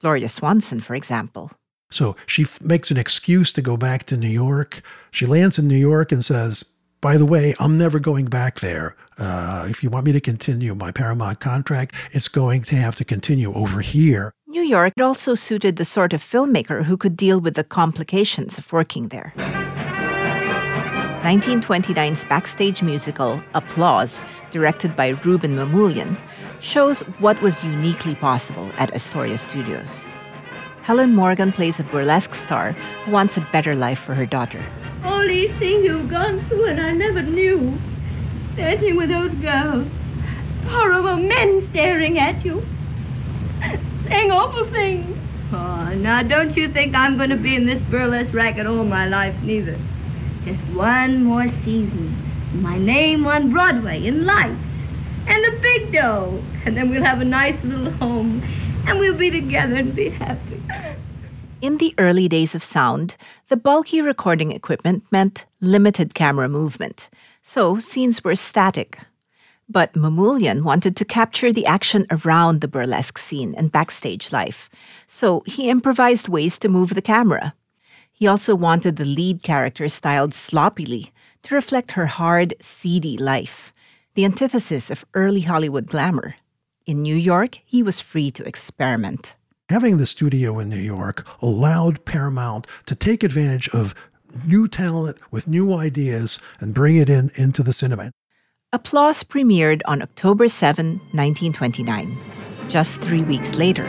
Gloria 0.01 0.29
Swanson, 0.29 0.79
for 0.81 0.95
example. 0.95 1.51
So 1.91 2.15
she 2.25 2.43
f- 2.43 2.61
makes 2.61 2.91
an 2.91 2.97
excuse 2.97 3.53
to 3.53 3.61
go 3.61 3.77
back 3.77 4.05
to 4.05 4.17
New 4.17 4.29
York. 4.29 4.81
She 5.11 5.25
lands 5.25 5.57
in 5.59 5.67
New 5.67 5.75
York 5.75 6.11
and 6.11 6.23
says, 6.23 6.65
by 7.01 7.17
the 7.17 7.25
way, 7.25 7.55
I'm 7.59 7.77
never 7.77 7.99
going 7.99 8.25
back 8.25 8.59
there. 8.59 8.95
Uh, 9.17 9.67
if 9.69 9.83
you 9.83 9.89
want 9.89 10.05
me 10.05 10.11
to 10.11 10.21
continue 10.21 10.75
my 10.75 10.91
Paramount 10.91 11.39
contract, 11.39 11.95
it's 12.11 12.27
going 12.27 12.63
to 12.63 12.75
have 12.75 12.95
to 12.97 13.05
continue 13.05 13.53
over 13.53 13.81
here. 13.81 14.33
New 14.47 14.63
York 14.63 14.93
also 14.99 15.35
suited 15.35 15.75
the 15.75 15.85
sort 15.85 16.11
of 16.11 16.23
filmmaker 16.23 16.83
who 16.83 16.97
could 16.97 17.15
deal 17.15 17.39
with 17.39 17.53
the 17.53 17.63
complications 17.63 18.57
of 18.57 18.71
working 18.73 19.09
there. 19.09 19.33
1929's 21.23 22.23
backstage 22.25 22.81
musical, 22.81 23.41
Applause, 23.53 24.21
directed 24.51 24.95
by 24.95 25.13
Rouben 25.13 25.53
Mamoulian, 25.53 26.17
shows 26.59 27.01
what 27.19 27.41
was 27.41 27.63
uniquely 27.63 28.15
possible 28.15 28.71
at 28.77 28.93
Astoria 28.95 29.37
Studios. 29.37 30.09
Helen 30.81 31.13
Morgan 31.13 31.51
plays 31.51 31.79
a 31.79 31.83
burlesque 31.83 32.33
star 32.33 32.71
who 33.03 33.11
wants 33.11 33.37
a 33.37 33.47
better 33.51 33.75
life 33.75 33.99
for 33.99 34.15
her 34.15 34.25
daughter. 34.25 34.65
All 35.03 35.27
these 35.27 35.51
things 35.59 35.85
you've 35.85 36.09
gone 36.09 36.45
through 36.47 36.67
and 36.67 36.79
I 36.79 36.91
never 36.91 37.21
knew. 37.21 37.77
Dancing 38.55 38.97
with 38.97 39.09
those 39.09 39.31
girls. 39.35 39.87
Horrible 40.65 41.17
men 41.17 41.67
staring 41.69 42.19
at 42.19 42.43
you. 42.43 42.65
Saying 44.07 44.31
awful 44.31 44.65
things. 44.71 45.17
Oh, 45.51 45.93
now 45.95 46.21
don't 46.23 46.55
you 46.55 46.67
think 46.69 46.95
I'm 46.95 47.17
going 47.17 47.29
to 47.29 47.37
be 47.37 47.55
in 47.55 47.65
this 47.65 47.81
burlesque 47.89 48.33
racket 48.33 48.67
all 48.67 48.83
my 48.83 49.07
life, 49.07 49.35
neither. 49.41 49.77
Just 50.45 50.61
one 50.73 51.23
more 51.23 51.47
season. 51.63 52.15
My 52.53 52.77
name 52.77 53.25
on 53.25 53.51
Broadway 53.51 54.05
in 54.05 54.25
lights. 54.25 54.61
And 55.27 55.45
a 55.45 55.59
big 55.59 55.93
dough. 55.93 56.43
And 56.65 56.75
then 56.75 56.89
we'll 56.89 57.03
have 57.03 57.21
a 57.21 57.25
nice 57.25 57.61
little 57.63 57.91
home. 57.93 58.43
And 58.85 58.99
we'll 58.99 59.17
be 59.17 59.29
together 59.31 59.75
and 59.75 59.95
be 59.95 60.09
happy. 60.09 60.61
In 61.61 61.77
the 61.77 61.93
early 61.97 62.29
days 62.29 62.55
of 62.55 62.63
sound, 62.63 63.17
the 63.49 63.57
bulky 63.57 64.01
recording 64.01 64.53
equipment 64.53 65.03
meant 65.11 65.45
limited 65.59 66.13
camera 66.13 66.47
movement, 66.47 67.09
so 67.43 67.79
scenes 67.79 68.23
were 68.23 68.37
static. 68.37 68.97
But 69.67 69.91
Mamoulian 69.93 70.63
wanted 70.63 70.95
to 70.95 71.03
capture 71.03 71.51
the 71.51 71.65
action 71.65 72.07
around 72.09 72.61
the 72.61 72.69
burlesque 72.69 73.17
scene 73.17 73.53
and 73.55 73.73
backstage 73.73 74.31
life, 74.31 74.69
so 75.05 75.43
he 75.45 75.69
improvised 75.69 76.29
ways 76.29 76.57
to 76.59 76.69
move 76.69 76.95
the 76.95 77.01
camera. 77.01 77.53
He 78.09 78.25
also 78.25 78.55
wanted 78.55 78.95
the 78.95 79.03
lead 79.03 79.43
character 79.43 79.89
styled 79.89 80.33
sloppily 80.33 81.11
to 81.43 81.55
reflect 81.55 81.91
her 81.91 82.05
hard, 82.05 82.53
seedy 82.61 83.17
life, 83.17 83.73
the 84.13 84.23
antithesis 84.23 84.89
of 84.89 85.03
early 85.13 85.41
Hollywood 85.41 85.87
glamour. 85.87 86.35
In 86.85 87.01
New 87.01 87.15
York, 87.17 87.59
he 87.65 87.83
was 87.83 87.99
free 87.99 88.31
to 88.31 88.47
experiment. 88.47 89.35
Having 89.69 89.99
the 89.99 90.07
studio 90.07 90.57
in 90.57 90.67
New 90.67 90.77
York 90.77 91.27
allowed 91.43 92.03
Paramount 92.03 92.65
to 92.87 92.95
take 92.95 93.23
advantage 93.23 93.69
of 93.69 93.93
new 94.47 94.67
talent 94.67 95.17
with 95.29 95.47
new 95.47 95.73
ideas 95.75 96.39
and 96.59 96.73
bring 96.73 96.95
it 96.95 97.07
in 97.07 97.29
into 97.35 97.61
the 97.61 97.71
cinema. 97.71 98.11
Applause 98.73 99.23
premiered 99.23 99.81
on 99.85 100.01
October 100.01 100.47
7, 100.47 100.93
1929. 101.13 102.17
Just 102.67 102.99
three 103.01 103.21
weeks 103.21 103.53
later, 103.53 103.85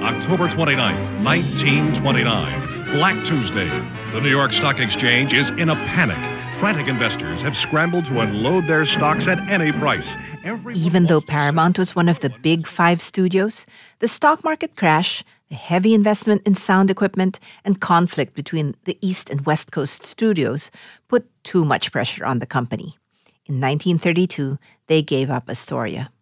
October 0.00 0.46
29th, 0.48 1.24
1929, 1.24 2.92
Black 2.92 3.26
Tuesday. 3.26 3.68
The 4.12 4.20
New 4.20 4.30
York 4.30 4.52
Stock 4.52 4.78
Exchange 4.78 5.34
is 5.34 5.50
in 5.50 5.70
a 5.70 5.74
panic. 5.74 6.39
Frantic 6.60 6.88
investors 6.88 7.40
have 7.40 7.56
scrambled 7.56 8.04
to 8.04 8.20
unload 8.20 8.66
their 8.66 8.84
stocks 8.84 9.26
at 9.28 9.38
any 9.48 9.72
price. 9.72 10.14
Every 10.44 10.74
even 10.74 11.06
though 11.06 11.22
Paramount 11.22 11.78
was 11.78 11.96
one 11.96 12.06
of 12.06 12.20
the 12.20 12.28
big 12.28 12.66
five 12.66 13.00
studios, 13.00 13.64
the 14.00 14.08
stock 14.08 14.44
market 14.44 14.76
crash, 14.76 15.24
the 15.48 15.54
heavy 15.54 15.94
investment 15.94 16.42
in 16.44 16.54
sound 16.54 16.90
equipment, 16.90 17.40
and 17.64 17.80
conflict 17.80 18.34
between 18.34 18.76
the 18.84 18.98
East 19.00 19.30
and 19.30 19.46
West 19.46 19.72
Coast 19.72 20.02
studios 20.02 20.70
put 21.08 21.24
too 21.44 21.64
much 21.64 21.92
pressure 21.92 22.26
on 22.26 22.40
the 22.40 22.46
company. 22.46 22.98
In 23.46 23.54
1932, 23.54 24.58
they 24.86 25.00
gave 25.00 25.30
up 25.30 25.48
Astoria. 25.48 26.12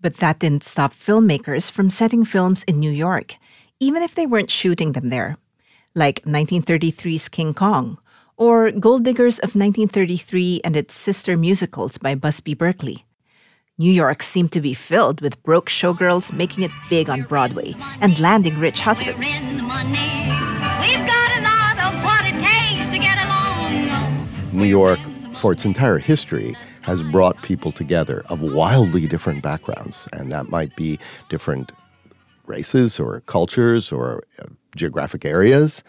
But 0.00 0.16
that 0.16 0.38
didn't 0.38 0.64
stop 0.64 0.94
filmmakers 0.94 1.70
from 1.70 1.90
setting 1.90 2.24
films 2.24 2.64
in 2.64 2.80
New 2.80 2.90
York, 2.90 3.36
even 3.80 4.02
if 4.02 4.14
they 4.14 4.26
weren't 4.26 4.50
shooting 4.50 4.92
them 4.92 5.10
there, 5.10 5.36
like 5.94 6.22
1933's 6.22 7.28
King 7.28 7.52
Kong 7.52 7.98
or 8.36 8.70
Gold 8.70 9.04
Diggers 9.04 9.38
of 9.38 9.54
1933 9.54 10.60
and 10.64 10.76
its 10.76 10.94
sister 10.94 11.36
musicals 11.36 11.98
by 11.98 12.14
Busby 12.14 12.54
Berkeley. 12.54 13.04
New 13.76 13.90
York 13.90 14.22
seemed 14.22 14.52
to 14.52 14.60
be 14.60 14.74
filled 14.74 15.20
with 15.20 15.42
broke 15.42 15.68
showgirls 15.68 16.32
making 16.32 16.62
it 16.62 16.70
big 16.88 17.10
on 17.10 17.22
Broadway 17.22 17.74
and 18.00 18.18
landing 18.18 18.58
rich 18.58 18.80
husbands. 18.80 19.18
New 24.52 24.64
York, 24.64 25.00
for 25.34 25.50
its 25.50 25.64
entire 25.64 25.98
history, 25.98 26.56
has 26.82 27.02
brought 27.02 27.42
people 27.42 27.72
together 27.72 28.22
of 28.28 28.40
wildly 28.40 29.06
different 29.08 29.42
backgrounds, 29.42 30.06
and 30.12 30.30
that 30.30 30.48
might 30.48 30.76
be 30.76 30.98
different 31.28 31.72
races 32.46 33.00
or 33.00 33.20
cultures 33.22 33.90
or 33.90 34.22
uh, 34.38 34.44
geographic 34.76 35.24
areas. 35.24 35.82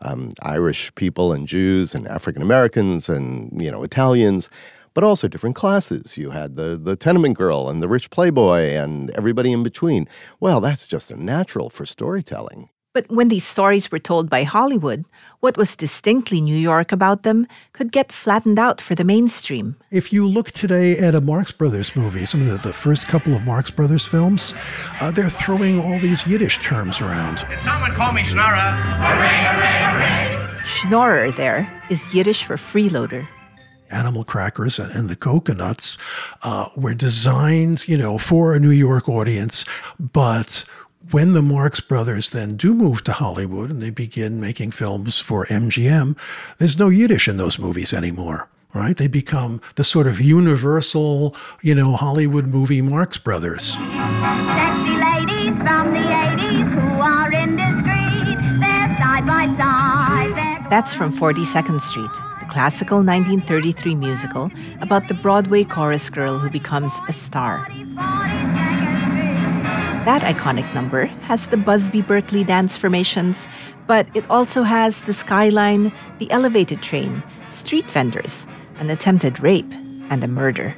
Um, 0.00 0.32
Irish 0.42 0.94
people 0.94 1.32
and 1.32 1.48
Jews 1.48 1.94
and 1.94 2.06
African 2.06 2.42
Americans 2.42 3.08
and 3.08 3.60
you 3.60 3.70
know 3.70 3.82
Italians, 3.82 4.48
but 4.94 5.04
also 5.04 5.28
different 5.28 5.56
classes. 5.56 6.16
You 6.16 6.30
had 6.30 6.56
the 6.56 6.76
the 6.76 6.96
tenement 6.96 7.36
girl 7.36 7.68
and 7.68 7.82
the 7.82 7.88
rich 7.88 8.10
playboy 8.10 8.70
and 8.74 9.10
everybody 9.10 9.52
in 9.52 9.62
between. 9.62 10.08
Well, 10.40 10.60
that's 10.60 10.86
just 10.86 11.10
a 11.10 11.16
natural 11.16 11.70
for 11.70 11.86
storytelling. 11.86 12.68
But 12.98 13.08
when 13.12 13.28
these 13.28 13.46
stories 13.46 13.92
were 13.92 14.00
told 14.00 14.28
by 14.28 14.42
Hollywood, 14.42 15.04
what 15.38 15.56
was 15.56 15.76
distinctly 15.76 16.40
New 16.40 16.56
York 16.56 16.90
about 16.90 17.22
them 17.22 17.46
could 17.72 17.92
get 17.92 18.10
flattened 18.10 18.58
out 18.58 18.80
for 18.80 18.96
the 18.96 19.04
mainstream. 19.04 19.76
If 19.92 20.12
you 20.12 20.26
look 20.26 20.50
today 20.50 20.98
at 20.98 21.14
a 21.14 21.20
Marx 21.20 21.52
Brothers 21.52 21.94
movie, 21.94 22.26
some 22.26 22.40
of 22.40 22.48
the, 22.48 22.58
the 22.58 22.72
first 22.72 23.06
couple 23.06 23.36
of 23.36 23.44
Marx 23.44 23.70
Brothers 23.70 24.04
films, 24.04 24.52
uh, 25.00 25.12
they're 25.12 25.30
throwing 25.30 25.78
all 25.78 26.00
these 26.00 26.26
Yiddish 26.26 26.58
terms 26.58 27.00
around. 27.00 27.46
Did 27.48 27.62
someone 27.62 27.94
call 27.94 28.12
me 28.12 28.22
Schnorrer? 28.24 28.72
Hooray, 28.98 29.28
hooray, 29.46 29.78
hooray. 29.86 30.62
Schnorrer 30.64 31.36
there 31.36 31.84
is 31.90 32.04
Yiddish 32.12 32.42
for 32.42 32.56
freeloader 32.56 33.28
animal 33.90 34.22
crackers 34.22 34.78
and 34.78 35.08
the 35.08 35.16
Cocoanuts 35.16 35.96
uh, 36.42 36.68
were 36.76 36.92
designed, 36.92 37.88
you 37.88 37.96
know, 37.96 38.18
for 38.18 38.52
a 38.52 38.60
New 38.60 38.68
York 38.68 39.08
audience, 39.08 39.64
but 39.98 40.62
when 41.10 41.32
the 41.32 41.42
Marx 41.42 41.80
brothers 41.80 42.30
then 42.30 42.56
do 42.56 42.74
move 42.74 43.02
to 43.04 43.12
Hollywood 43.12 43.70
and 43.70 43.82
they 43.82 43.90
begin 43.90 44.40
making 44.40 44.72
films 44.72 45.18
for 45.18 45.46
MGM, 45.46 46.16
there's 46.58 46.78
no 46.78 46.88
Yiddish 46.88 47.28
in 47.28 47.36
those 47.36 47.58
movies 47.58 47.92
anymore. 47.92 48.48
Right? 48.74 48.96
They 48.96 49.06
become 49.08 49.62
the 49.76 49.84
sort 49.84 50.06
of 50.06 50.20
universal, 50.20 51.34
you 51.62 51.74
know, 51.74 51.92
Hollywood 51.92 52.46
movie 52.46 52.82
Marx 52.82 53.16
brothers. 53.16 53.72
Sexy 53.72 53.82
ladies 54.94 55.56
from 55.56 55.94
the 55.94 56.04
80s 56.04 56.72
who 56.74 57.00
are 57.00 57.32
indiscreet. 57.32 58.36
They're 58.60 58.96
side 58.98 59.26
by 59.26 59.46
side. 59.56 60.36
They're 60.36 60.70
That's 60.70 60.92
from 60.92 61.16
42nd 61.16 61.80
Street, 61.80 62.10
the 62.40 62.46
classical 62.50 62.98
1933 62.98 63.94
musical 63.94 64.50
about 64.82 65.08
the 65.08 65.14
Broadway 65.14 65.64
chorus 65.64 66.10
girl 66.10 66.38
who 66.38 66.50
becomes 66.50 66.94
a 67.08 67.12
star. 67.14 67.66
That 70.04 70.22
iconic 70.22 70.72
number 70.74 71.06
has 71.06 71.48
the 71.48 71.56
Busby 71.56 72.02
Berkeley 72.02 72.44
dance 72.44 72.76
formations, 72.76 73.46
but 73.86 74.06
it 74.14 74.28
also 74.30 74.62
has 74.62 75.02
the 75.02 75.12
skyline, 75.12 75.92
the 76.18 76.30
elevated 76.30 76.82
train, 76.82 77.22
street 77.48 77.90
vendors, 77.90 78.46
an 78.78 78.90
attempted 78.90 79.40
rape, 79.40 79.70
and 80.08 80.24
a 80.24 80.28
murder. 80.28 80.74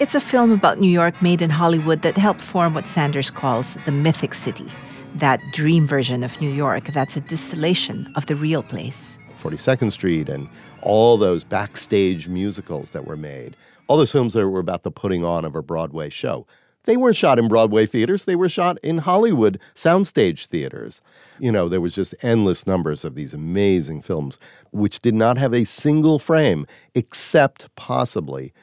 It's 0.00 0.14
a 0.14 0.20
film 0.20 0.50
about 0.50 0.80
New 0.80 0.90
York 0.90 1.20
made 1.20 1.42
in 1.42 1.50
Hollywood 1.50 2.02
that 2.02 2.16
helped 2.16 2.40
form 2.40 2.74
what 2.74 2.88
Sanders 2.88 3.30
calls 3.30 3.76
the 3.84 3.92
mythic 3.92 4.34
city, 4.34 4.66
that 5.14 5.40
dream 5.52 5.86
version 5.86 6.24
of 6.24 6.40
New 6.40 6.50
York 6.50 6.86
that's 6.92 7.16
a 7.16 7.20
distillation 7.20 8.10
of 8.16 8.26
the 8.26 8.36
real 8.36 8.62
place. 8.62 9.18
42nd 9.42 9.92
Street 9.92 10.28
and 10.28 10.48
all 10.82 11.16
those 11.16 11.44
backstage 11.44 12.28
musicals 12.28 12.90
that 12.90 13.06
were 13.06 13.16
made, 13.16 13.56
all 13.86 13.96
those 13.96 14.12
films 14.12 14.32
that 14.32 14.48
were 14.48 14.60
about 14.60 14.82
the 14.82 14.90
putting 14.90 15.24
on 15.24 15.44
of 15.44 15.54
a 15.54 15.62
Broadway 15.62 16.08
show. 16.08 16.46
They 16.88 16.96
weren't 16.96 17.18
shot 17.18 17.38
in 17.38 17.48
Broadway 17.48 17.84
theaters, 17.84 18.24
they 18.24 18.34
were 18.34 18.48
shot 18.48 18.78
in 18.82 18.96
Hollywood 18.96 19.60
soundstage 19.74 20.46
theaters. 20.46 21.02
You 21.38 21.52
know, 21.52 21.68
there 21.68 21.82
was 21.82 21.94
just 21.94 22.14
endless 22.22 22.66
numbers 22.66 23.04
of 23.04 23.14
these 23.14 23.34
amazing 23.34 24.00
films 24.00 24.38
which 24.70 25.02
did 25.02 25.14
not 25.14 25.36
have 25.36 25.52
a 25.52 25.64
single 25.64 26.18
frame 26.18 26.66
except 26.94 27.68
possibly 27.76 28.54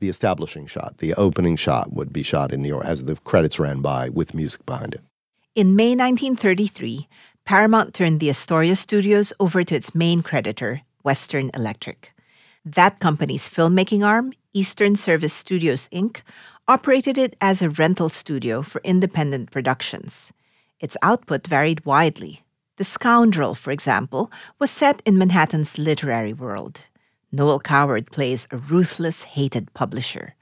the 0.00 0.08
establishing 0.08 0.66
shot. 0.66 0.98
The 0.98 1.14
opening 1.14 1.54
shot 1.54 1.92
would 1.92 2.12
be 2.12 2.24
shot 2.24 2.52
in 2.52 2.60
New 2.60 2.70
York 2.70 2.86
as 2.86 3.04
the 3.04 3.14
credits 3.14 3.60
ran 3.60 3.80
by 3.80 4.08
with 4.08 4.34
music 4.34 4.66
behind 4.66 4.94
it. 4.94 5.02
In 5.54 5.76
May 5.76 5.90
1933, 5.90 7.06
Paramount 7.44 7.94
turned 7.94 8.18
the 8.18 8.30
Astoria 8.30 8.74
studios 8.74 9.32
over 9.38 9.62
to 9.62 9.76
its 9.76 9.94
main 9.94 10.24
creditor, 10.24 10.80
Western 11.04 11.52
Electric. 11.54 12.14
That 12.64 12.98
company's 12.98 13.48
filmmaking 13.48 14.04
arm, 14.04 14.32
Eastern 14.54 14.96
Service 14.96 15.34
Studios 15.34 15.88
Inc., 15.92 16.22
operated 16.68 17.18
it 17.18 17.36
as 17.40 17.60
a 17.62 17.70
rental 17.70 18.08
studio 18.08 18.62
for 18.62 18.80
independent 18.84 19.50
productions. 19.50 20.32
Its 20.80 20.96
output 21.02 21.46
varied 21.46 21.84
widely. 21.84 22.42
The 22.76 22.84
Scoundrel, 22.84 23.54
for 23.54 23.70
example, 23.70 24.30
was 24.58 24.70
set 24.70 25.00
in 25.04 25.18
Manhattan's 25.18 25.78
literary 25.78 26.32
world. 26.32 26.80
Noel 27.30 27.60
Coward 27.60 28.10
plays 28.10 28.46
a 28.50 28.56
ruthless, 28.56 29.22
hated 29.22 29.72
publisher. 29.74 30.34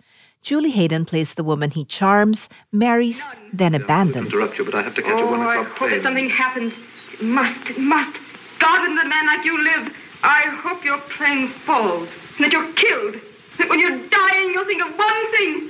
Julie 0.43 0.71
Haydon 0.73 1.05
plays 1.05 1.35
the 1.35 1.45
woman 1.45 1.71
he 1.71 1.85
charms, 1.85 2.49
marries, 2.73 3.23
then 3.53 3.75
abandons. 3.75 4.27
interrupt 4.27 4.59
you, 4.59 4.65
but 4.65 4.75
I 4.75 4.83
have 4.83 4.95
to 4.97 5.03
catch 5.03 5.13
a 5.13 5.23
Oh, 5.23 5.31
one 5.31 5.41
I 5.41 5.57
hope 5.63 5.77
plane. 5.77 5.91
that 5.93 6.03
something 6.03 6.31
happens. 6.31 6.73
It 7.15 7.23
must, 7.23 7.71
it 7.71 7.79
must. 7.79 8.19
God 8.59 8.89
and 8.89 8.99
the 8.99 9.05
man 9.09 9.27
like 9.27 9.45
you 9.45 9.63
live. 9.63 9.97
I 10.25 10.43
hope 10.63 10.85
your 10.85 10.99
plane 10.99 11.49
falls 11.49 12.09
and 12.37 12.45
that 12.45 12.53
you're 12.53 12.73
killed. 12.75 13.21
That 13.59 13.69
when 13.69 13.79
you're 13.79 13.99
dying, 14.09 14.53
you'll 14.53 14.65
think 14.65 14.83
of 14.83 14.97
one 14.99 15.31
thing. 15.31 15.69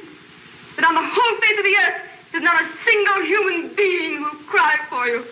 That 0.77 0.85
on 0.87 0.95
the 0.95 1.05
whole 1.05 1.41
face 1.41 1.59
of 1.59 1.65
the 1.65 1.77
earth, 1.85 2.31
there's 2.33 2.45
not 2.45 2.63
a 2.63 2.69
single 2.85 3.23
human 3.25 3.75
being 3.75 4.17
who'll 4.19 4.41
cry 4.49 4.77
for 4.89 5.07
you. 5.07 5.25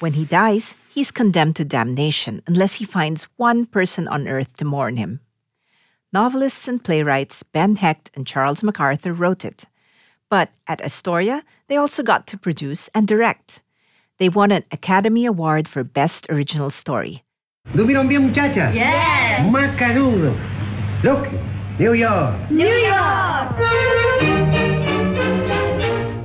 When 0.00 0.12
he 0.12 0.24
dies, 0.24 0.74
he's 0.88 1.10
condemned 1.10 1.56
to 1.56 1.64
damnation 1.64 2.42
unless 2.46 2.74
he 2.74 2.84
finds 2.84 3.24
one 3.36 3.66
person 3.66 4.08
on 4.08 4.28
earth 4.28 4.56
to 4.56 4.64
mourn 4.64 4.96
him. 4.96 5.20
Novelists 6.12 6.66
and 6.66 6.82
playwrights 6.82 7.42
Ben 7.42 7.76
Hecht 7.76 8.10
and 8.14 8.26
Charles 8.26 8.62
MacArthur 8.62 9.12
wrote 9.12 9.44
it. 9.44 9.64
But 10.30 10.50
at 10.66 10.80
Astoria, 10.80 11.42
they 11.68 11.76
also 11.76 12.02
got 12.02 12.26
to 12.28 12.38
produce 12.38 12.88
and 12.94 13.06
direct. 13.06 13.60
They 14.18 14.28
won 14.28 14.50
an 14.50 14.64
Academy 14.72 15.26
Award 15.26 15.68
for 15.68 15.84
Best 15.84 16.26
Original 16.28 16.70
Story. 16.70 17.22
¿Tuvieron 17.72 18.08
bien, 18.08 18.22
muchacha? 18.22 18.72
Yes. 18.74 19.40
Macanudo. 19.50 20.34
Look, 21.04 21.28
New 21.78 21.92
York. 21.92 22.50
New 22.50 22.66
York! 22.66 23.54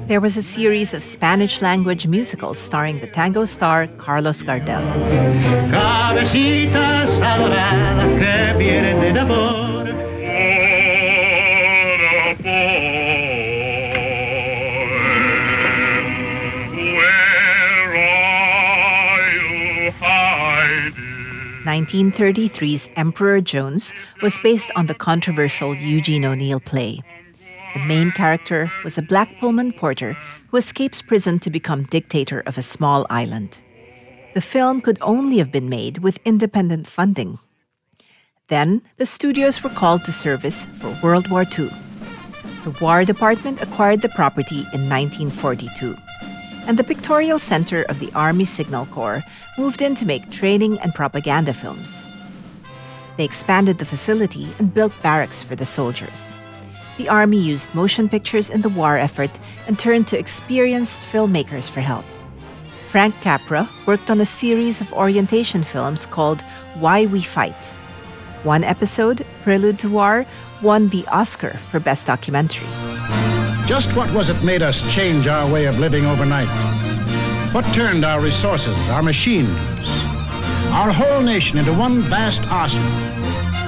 There 0.08 0.20
was 0.20 0.36
a 0.36 0.42
series 0.42 0.96
of 0.96 1.04
Spanish 1.04 1.62
language 1.62 2.08
musicals 2.08 2.58
starring 2.58 3.02
the 3.02 3.08
tango 3.08 3.46
star 3.46 3.86
Carlos 4.00 4.42
Gardel. 4.42 4.82
1933's 21.66 22.90
Emperor 22.98 23.40
Jones 23.40 23.94
was 24.22 24.38
based 24.44 24.70
on 24.76 24.88
the 24.88 24.94
controversial 24.94 25.74
Eugene 25.74 26.26
O'Neill 26.26 26.60
play. 26.60 27.02
The 27.74 27.80
main 27.80 28.12
character 28.12 28.72
was 28.84 28.98
a 28.98 29.02
black 29.02 29.40
Pullman 29.40 29.72
porter 29.72 30.18
who 30.50 30.58
escapes 30.58 31.02
prison 31.02 31.40
to 31.40 31.50
become 31.50 31.86
dictator 31.86 32.42
of 32.42 32.58
a 32.58 32.62
small 32.62 33.08
island. 33.10 33.60
The 34.34 34.42
film 34.42 34.82
could 34.82 34.98
only 35.02 35.38
have 35.38 35.52
been 35.52 35.70
made 35.70 36.00
with 36.00 36.20
independent 36.26 36.86
funding. 36.86 37.40
Then, 38.50 38.82
the 38.98 39.06
studios 39.06 39.64
were 39.64 39.70
called 39.70 40.04
to 40.06 40.12
service 40.12 40.68
for 40.80 40.96
World 41.02 41.30
War 41.30 41.44
II. 41.44 41.70
The 42.66 42.78
War 42.82 43.06
Department 43.06 43.62
acquired 43.62 44.02
the 44.02 44.10
property 44.10 44.68
in 44.74 44.90
1942, 44.90 45.96
and 46.68 46.78
the 46.78 46.84
Pictorial 46.84 47.40
Center 47.40 47.84
of 47.84 48.00
the 48.00 48.12
Army 48.14 48.46
Signal 48.46 48.86
Corps 48.88 49.24
moved 49.58 49.82
in 49.82 49.96
to 49.96 50.06
make 50.06 50.30
training 50.30 50.80
and 50.80 50.94
propaganda 50.94 51.54
films. 51.54 52.04
They 53.18 53.26
expanded 53.26 53.78
the 53.78 53.86
facility 53.86 54.48
and 54.60 54.74
built 54.74 54.94
barracks 55.02 55.44
for 55.44 55.56
the 55.56 55.66
soldiers. 55.66 56.34
The 56.98 57.10
Army 57.10 57.38
used 57.40 57.74
motion 57.74 58.08
pictures 58.10 58.50
in 58.50 58.62
the 58.62 58.70
war 58.70 58.98
effort 58.98 59.40
and 59.68 59.78
turned 59.78 60.08
to 60.10 60.20
experienced 60.20 61.00
filmmakers 61.02 61.70
for 61.70 61.82
help. 61.82 62.06
Frank 62.92 63.16
Capra 63.22 63.68
worked 63.88 64.10
on 64.10 64.22
a 64.22 64.26
series 64.26 64.80
of 64.80 64.94
orientation 64.94 65.64
films 65.64 66.06
called 66.06 66.42
Why 66.80 67.08
We 67.08 67.24
Fight. 67.24 67.56
One 68.44 68.64
episode, 68.64 69.26
Prelude 69.44 69.80
to 69.80 69.90
War, 69.90 70.26
won 70.62 70.90
the 70.90 71.08
Oscar 71.08 71.60
for 71.72 71.80
Best 71.80 72.06
Documentary. 72.06 72.68
Just 73.66 73.96
what 73.96 74.12
was 74.12 74.30
it 74.30 74.44
made 74.44 74.62
us 74.62 74.82
change 74.94 75.26
our 75.26 75.50
way 75.50 75.66
of 75.66 75.80
living 75.80 76.06
overnight? 76.06 76.50
What 77.54 77.64
turned 77.74 78.04
our 78.04 78.20
resources, 78.20 78.76
our 78.90 79.02
machines, 79.02 79.58
our 80.74 80.92
whole 80.92 81.22
nation 81.22 81.58
into 81.58 81.74
one 81.74 82.02
vast 82.02 82.42
arsenal, 82.48 82.92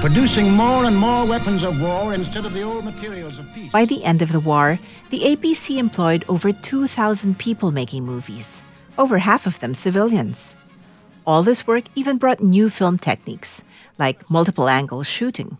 producing 0.02 0.50
more 0.50 0.84
and 0.84 0.94
more 0.94 1.24
weapons 1.24 1.62
of 1.62 1.80
war 1.80 2.12
instead 2.12 2.44
of 2.44 2.52
the 2.52 2.60
old 2.60 2.84
materials 2.84 3.38
of 3.38 3.46
peace? 3.54 3.72
By 3.72 3.86
the 3.86 4.04
end 4.04 4.20
of 4.20 4.32
the 4.32 4.40
war, 4.40 4.78
the 5.08 5.20
APC 5.20 5.78
employed 5.78 6.26
over 6.28 6.52
2,000 6.52 7.38
people 7.38 7.72
making 7.72 8.04
movies, 8.04 8.62
over 8.98 9.16
half 9.16 9.46
of 9.46 9.58
them 9.60 9.74
civilians. 9.74 10.54
All 11.26 11.42
this 11.42 11.66
work 11.66 11.84
even 11.94 12.18
brought 12.18 12.42
new 12.42 12.68
film 12.68 12.98
techniques, 12.98 13.62
like 13.98 14.28
multiple 14.30 14.68
angle 14.68 15.04
shooting. 15.04 15.56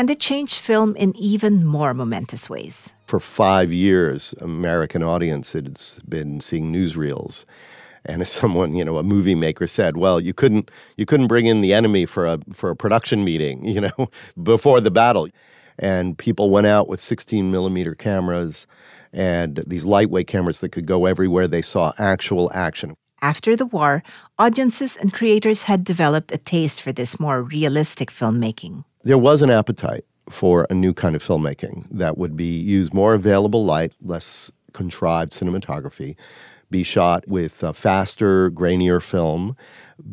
And 0.00 0.08
it 0.08 0.18
changed 0.18 0.54
film 0.54 0.96
in 0.96 1.14
even 1.14 1.66
more 1.66 1.92
momentous 1.92 2.48
ways. 2.48 2.88
For 3.04 3.20
five 3.20 3.70
years, 3.70 4.34
American 4.40 5.02
audience 5.02 5.52
had 5.52 5.78
been 6.08 6.40
seeing 6.40 6.72
newsreels. 6.72 7.44
And 8.06 8.22
as 8.22 8.30
someone, 8.40 8.74
you 8.74 8.82
know, 8.82 8.96
a 8.96 9.02
movie 9.02 9.34
maker 9.34 9.66
said, 9.66 9.98
well, 9.98 10.18
you 10.18 10.32
couldn't 10.32 10.70
you 10.96 11.04
couldn't 11.04 11.26
bring 11.26 11.44
in 11.44 11.60
the 11.60 11.74
enemy 11.74 12.06
for 12.06 12.26
a 12.26 12.38
for 12.50 12.70
a 12.70 12.76
production 12.76 13.24
meeting, 13.24 13.62
you 13.66 13.82
know, 13.82 14.08
before 14.42 14.80
the 14.80 14.90
battle. 14.90 15.28
And 15.78 16.16
people 16.16 16.48
went 16.48 16.66
out 16.66 16.88
with 16.88 17.02
16 17.02 17.50
millimeter 17.50 17.94
cameras 17.94 18.66
and 19.12 19.62
these 19.66 19.84
lightweight 19.84 20.28
cameras 20.28 20.60
that 20.60 20.70
could 20.70 20.86
go 20.86 21.04
everywhere 21.04 21.46
they 21.46 21.60
saw 21.60 21.92
actual 21.98 22.50
action. 22.54 22.94
After 23.20 23.54
the 23.54 23.66
war, 23.66 24.02
audiences 24.38 24.96
and 24.96 25.12
creators 25.12 25.64
had 25.64 25.84
developed 25.84 26.32
a 26.32 26.38
taste 26.38 26.80
for 26.80 26.90
this 26.90 27.20
more 27.20 27.42
realistic 27.42 28.10
filmmaking. 28.10 28.84
There 29.02 29.18
was 29.18 29.40
an 29.40 29.50
appetite 29.50 30.04
for 30.28 30.66
a 30.68 30.74
new 30.74 30.92
kind 30.92 31.16
of 31.16 31.24
filmmaking 31.24 31.86
that 31.90 32.18
would 32.18 32.36
be 32.36 32.58
use 32.58 32.92
more 32.92 33.14
available 33.14 33.64
light, 33.64 33.94
less 34.02 34.50
contrived 34.74 35.32
cinematography, 35.32 36.16
be 36.70 36.82
shot 36.82 37.26
with 37.26 37.62
a 37.62 37.72
faster, 37.72 38.50
grainier 38.50 39.02
film, 39.02 39.56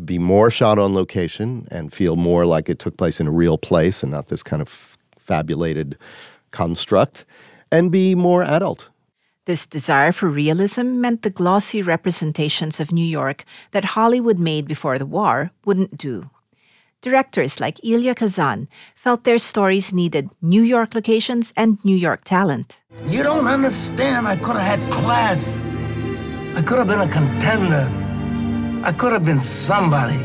be 0.06 0.18
more 0.18 0.50
shot 0.50 0.80
on 0.80 0.96
location 0.96 1.68
and 1.70 1.94
feel 1.94 2.16
more 2.16 2.46
like 2.46 2.70
it 2.70 2.80
took 2.80 2.96
place 2.96 3.20
in 3.20 3.28
a 3.28 3.32
real 3.32 3.58
place 3.58 4.04
and 4.04 4.12
not 4.12 4.28
this 4.28 4.42
kind 4.42 4.62
of 4.62 4.98
fabulated 5.18 5.98
construct, 6.52 7.26
and 7.70 7.92
be 7.92 8.16
more 8.16 8.42
adult. 8.42 8.90
This 9.46 9.66
desire 9.66 10.14
for 10.14 10.30
realism 10.30 11.02
meant 11.02 11.24
the 11.24 11.30
glossy 11.30 11.82
representations 11.82 12.80
of 12.80 12.94
New 12.94 13.06
York 13.06 13.44
that 13.72 13.84
Hollywood 13.84 14.40
made 14.40 14.66
before 14.66 14.98
the 14.98 15.06
war 15.06 15.52
wouldn't 15.66 15.98
do. 15.98 16.30
Directors 17.04 17.60
like 17.60 17.80
Elia 17.86 18.16
Kazan 18.16 18.68
felt 18.96 19.24
their 19.24 19.38
stories 19.38 19.94
needed 19.94 20.32
New 20.42 20.64
York 20.64 20.96
locations 20.96 21.54
and 21.56 21.78
New 21.86 21.96
York 21.96 22.24
talent. 22.24 22.80
You 23.06 23.22
don't 23.22 23.46
understand. 23.48 24.28
I 24.28 24.36
could 24.36 24.56
have 24.56 24.80
had 24.80 24.92
class. 24.92 25.62
I 26.56 26.64
could 26.64 26.80
have 26.80 26.88
been 26.88 27.00
a 27.00 27.12
contender. 27.12 27.88
I 28.84 28.92
could 28.94 29.14
have 29.14 29.24
been 29.24 29.38
somebody. 29.38 30.18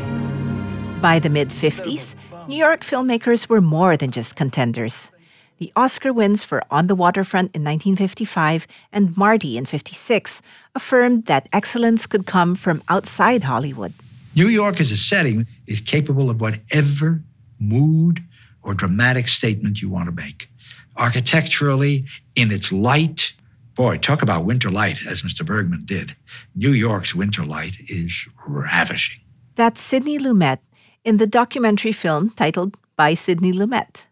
By 0.99 1.19
the 1.19 1.29
mid 1.29 1.49
50s, 1.49 2.15
New 2.47 2.57
York 2.57 2.83
filmmakers 2.83 3.47
were 3.47 3.61
more 3.61 3.95
than 3.95 4.09
just 4.09 4.35
contenders. 4.35 5.11
The 5.59 5.71
Oscar 5.75 6.11
wins 6.11 6.43
for 6.43 6.63
On 6.71 6.87
the 6.87 6.95
Waterfront 6.95 7.55
in 7.55 7.61
1955 7.63 8.65
and 8.91 9.15
Marty 9.15 9.59
in 9.59 9.67
56 9.67 10.41
affirmed 10.73 11.25
that 11.27 11.47
excellence 11.53 12.07
could 12.07 12.25
come 12.25 12.55
from 12.55 12.81
outside 12.89 13.43
Hollywood. 13.43 13.93
New 14.35 14.47
York 14.47 14.79
as 14.79 14.91
a 14.91 14.97
setting 14.97 15.45
is 15.67 15.79
capable 15.79 16.29
of 16.29 16.41
whatever 16.41 17.21
mood 17.59 18.23
or 18.63 18.73
dramatic 18.73 19.27
statement 19.27 19.81
you 19.81 19.89
want 19.89 20.07
to 20.07 20.11
make. 20.11 20.49
Architecturally, 20.97 22.05
in 22.35 22.51
its 22.51 22.71
light, 22.71 23.33
boy, 23.75 23.97
talk 23.97 24.23
about 24.23 24.45
winter 24.45 24.71
light, 24.71 25.05
as 25.07 25.21
Mr. 25.21 25.45
Bergman 25.45 25.85
did. 25.85 26.15
New 26.55 26.71
York's 26.71 27.13
winter 27.13 27.45
light 27.45 27.75
is 27.89 28.27
ravishing. 28.47 29.21
That's 29.55 29.81
Sidney 29.81 30.17
Lumet 30.17 30.59
in 31.03 31.17
the 31.17 31.27
documentary 31.27 31.91
film 31.91 32.31
titled 32.31 32.75
By 32.95 33.13
Sidney 33.13 33.53
Lumet. 33.53 34.05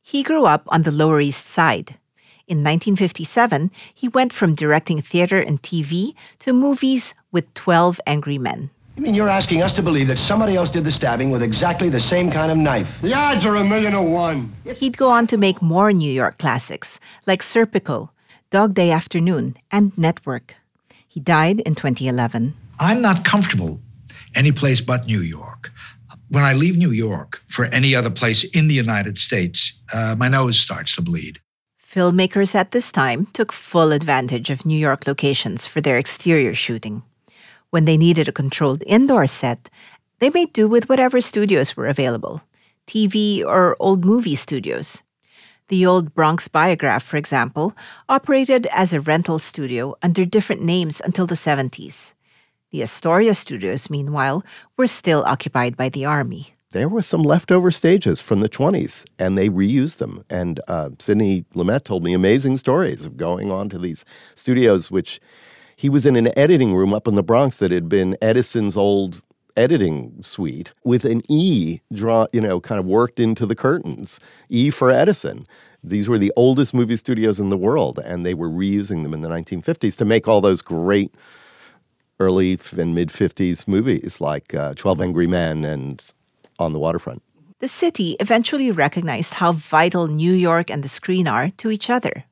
He 0.00 0.22
grew 0.22 0.46
up 0.46 0.62
on 0.68 0.82
the 0.82 0.92
Lower 0.92 1.20
East 1.20 1.46
Side. 1.46 1.96
In 2.46 2.58
1957, 2.58 3.72
he 3.92 4.06
went 4.06 4.32
from 4.32 4.54
directing 4.54 5.02
theater 5.02 5.40
and 5.40 5.60
TV 5.60 6.14
to 6.40 6.52
movies 6.52 7.14
with 7.32 7.52
12 7.54 8.00
Angry 8.06 8.38
Men. 8.38 8.70
You 8.96 9.02
mean 9.02 9.14
you're 9.14 9.28
asking 9.28 9.62
us 9.62 9.74
to 9.74 9.82
believe 9.82 10.08
that 10.08 10.16
somebody 10.16 10.56
else 10.56 10.70
did 10.70 10.84
the 10.84 10.90
stabbing 10.90 11.30
with 11.30 11.42
exactly 11.42 11.90
the 11.90 12.00
same 12.00 12.30
kind 12.30 12.50
of 12.50 12.56
knife? 12.56 12.88
The 13.02 13.12
odds 13.12 13.44
are 13.44 13.56
a 13.56 13.64
million 13.64 13.92
to 13.92 14.00
one. 14.00 14.56
He'd 14.64 14.96
go 14.96 15.10
on 15.10 15.26
to 15.26 15.36
make 15.36 15.60
more 15.60 15.92
New 15.92 16.10
York 16.10 16.38
classics 16.38 16.98
like 17.26 17.42
Serpico, 17.42 18.08
Dog 18.50 18.72
Day 18.72 18.90
Afternoon, 18.90 19.56
and 19.70 19.96
Network. 19.98 20.54
He 21.06 21.20
died 21.20 21.60
in 21.60 21.74
2011. 21.74 22.54
I'm 22.78 23.02
not 23.02 23.24
comfortable 23.24 23.80
any 24.36 24.52
place 24.52 24.80
but 24.80 25.06
New 25.06 25.20
York. 25.20 25.72
When 26.28 26.44
I 26.44 26.52
leave 26.52 26.76
New 26.76 26.90
York 26.90 27.42
for 27.48 27.66
any 27.66 27.94
other 27.94 28.10
place 28.10 28.44
in 28.44 28.68
the 28.68 28.74
United 28.74 29.18
States, 29.18 29.72
uh, 29.92 30.14
my 30.16 30.28
nose 30.28 30.58
starts 30.58 30.94
to 30.96 31.02
bleed. 31.02 31.40
Filmmakers 31.92 32.54
at 32.54 32.72
this 32.72 32.92
time 32.92 33.26
took 33.32 33.52
full 33.52 33.92
advantage 33.92 34.50
of 34.50 34.66
New 34.66 34.78
York 34.78 35.06
locations 35.06 35.66
for 35.66 35.80
their 35.80 35.96
exterior 35.96 36.54
shooting. 36.54 37.02
When 37.70 37.84
they 37.84 37.96
needed 37.96 38.28
a 38.28 38.32
controlled 38.32 38.82
indoor 38.86 39.26
set, 39.26 39.70
they 40.18 40.30
made 40.30 40.52
do 40.52 40.68
with 40.68 40.88
whatever 40.88 41.20
studios 41.20 41.76
were 41.76 41.86
available 41.86 42.42
TV 42.86 43.44
or 43.44 43.76
old 43.80 44.04
movie 44.04 44.36
studios. 44.36 45.02
The 45.68 45.84
old 45.84 46.14
Bronx 46.14 46.46
Biograph, 46.46 47.02
for 47.02 47.16
example, 47.16 47.76
operated 48.08 48.68
as 48.70 48.92
a 48.92 49.00
rental 49.00 49.40
studio 49.40 49.96
under 50.02 50.24
different 50.24 50.62
names 50.62 51.00
until 51.04 51.26
the 51.26 51.34
70s. 51.34 52.14
The 52.70 52.82
Astoria 52.84 53.34
studios, 53.34 53.90
meanwhile, 53.90 54.44
were 54.76 54.86
still 54.86 55.24
occupied 55.26 55.76
by 55.76 55.88
the 55.88 56.04
Army. 56.04 56.54
There 56.70 56.88
were 56.88 57.02
some 57.02 57.22
leftover 57.22 57.70
stages 57.70 58.20
from 58.20 58.40
the 58.40 58.48
20s, 58.48 59.04
and 59.18 59.36
they 59.36 59.48
reused 59.48 59.96
them. 59.96 60.24
And 60.30 60.60
uh, 60.68 60.90
Sidney 60.98 61.44
Lumet 61.54 61.84
told 61.84 62.04
me 62.04 62.12
amazing 62.12 62.58
stories 62.58 63.04
of 63.04 63.16
going 63.16 63.50
on 63.50 63.68
to 63.70 63.78
these 63.78 64.04
studios, 64.34 64.90
which 64.90 65.20
he 65.76 65.88
was 65.88 66.06
in 66.06 66.16
an 66.16 66.36
editing 66.36 66.74
room 66.74 66.92
up 66.92 67.06
in 67.06 67.14
the 67.14 67.22
Bronx 67.22 67.58
that 67.58 67.70
had 67.70 67.88
been 67.88 68.16
Edison's 68.22 68.76
old 68.76 69.22
editing 69.56 70.14
suite 70.22 70.72
with 70.84 71.04
an 71.04 71.22
E 71.28 71.80
draw, 71.92 72.26
you 72.32 72.40
know, 72.40 72.60
kind 72.60 72.78
of 72.78 72.86
worked 72.86 73.20
into 73.20 73.46
the 73.46 73.54
curtains. 73.54 74.18
E 74.48 74.70
for 74.70 74.90
Edison. 74.90 75.46
These 75.84 76.08
were 76.08 76.18
the 76.18 76.32
oldest 76.34 76.74
movie 76.74 76.96
studios 76.96 77.38
in 77.38 77.50
the 77.50 77.56
world, 77.56 78.00
and 78.04 78.26
they 78.26 78.34
were 78.34 78.48
reusing 78.48 79.02
them 79.02 79.14
in 79.14 79.20
the 79.20 79.28
1950s 79.28 79.94
to 79.96 80.04
make 80.04 80.26
all 80.26 80.40
those 80.40 80.60
great 80.60 81.14
early 82.18 82.58
and 82.76 82.94
mid 82.94 83.10
50s 83.10 83.68
movies 83.68 84.20
like 84.20 84.54
uh, 84.54 84.74
12 84.74 85.00
Angry 85.00 85.26
Men 85.26 85.64
and 85.64 86.02
On 86.58 86.72
the 86.72 86.78
Waterfront. 86.78 87.22
The 87.60 87.68
city 87.68 88.16
eventually 88.20 88.70
recognized 88.70 89.34
how 89.34 89.52
vital 89.52 90.08
New 90.08 90.32
York 90.32 90.70
and 90.70 90.82
the 90.82 90.88
screen 90.88 91.28
are 91.28 91.50
to 91.58 91.70
each 91.70 91.88
other. 91.88 92.24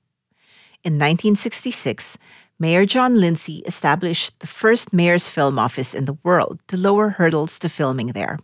In 0.83 0.95
1966, 0.95 2.19
Mayor 2.59 2.87
John 2.87 3.21
Lindsay 3.21 3.63
established 3.67 4.39
the 4.39 4.47
first 4.47 4.93
mayor's 4.93 5.29
film 5.29 5.59
office 5.59 5.93
in 5.93 6.05
the 6.05 6.19
world 6.23 6.61
to 6.69 6.77
lower 6.77 7.11
hurdles 7.11 7.59
to 7.59 7.69
filming 7.69 8.09
there. 8.09 8.39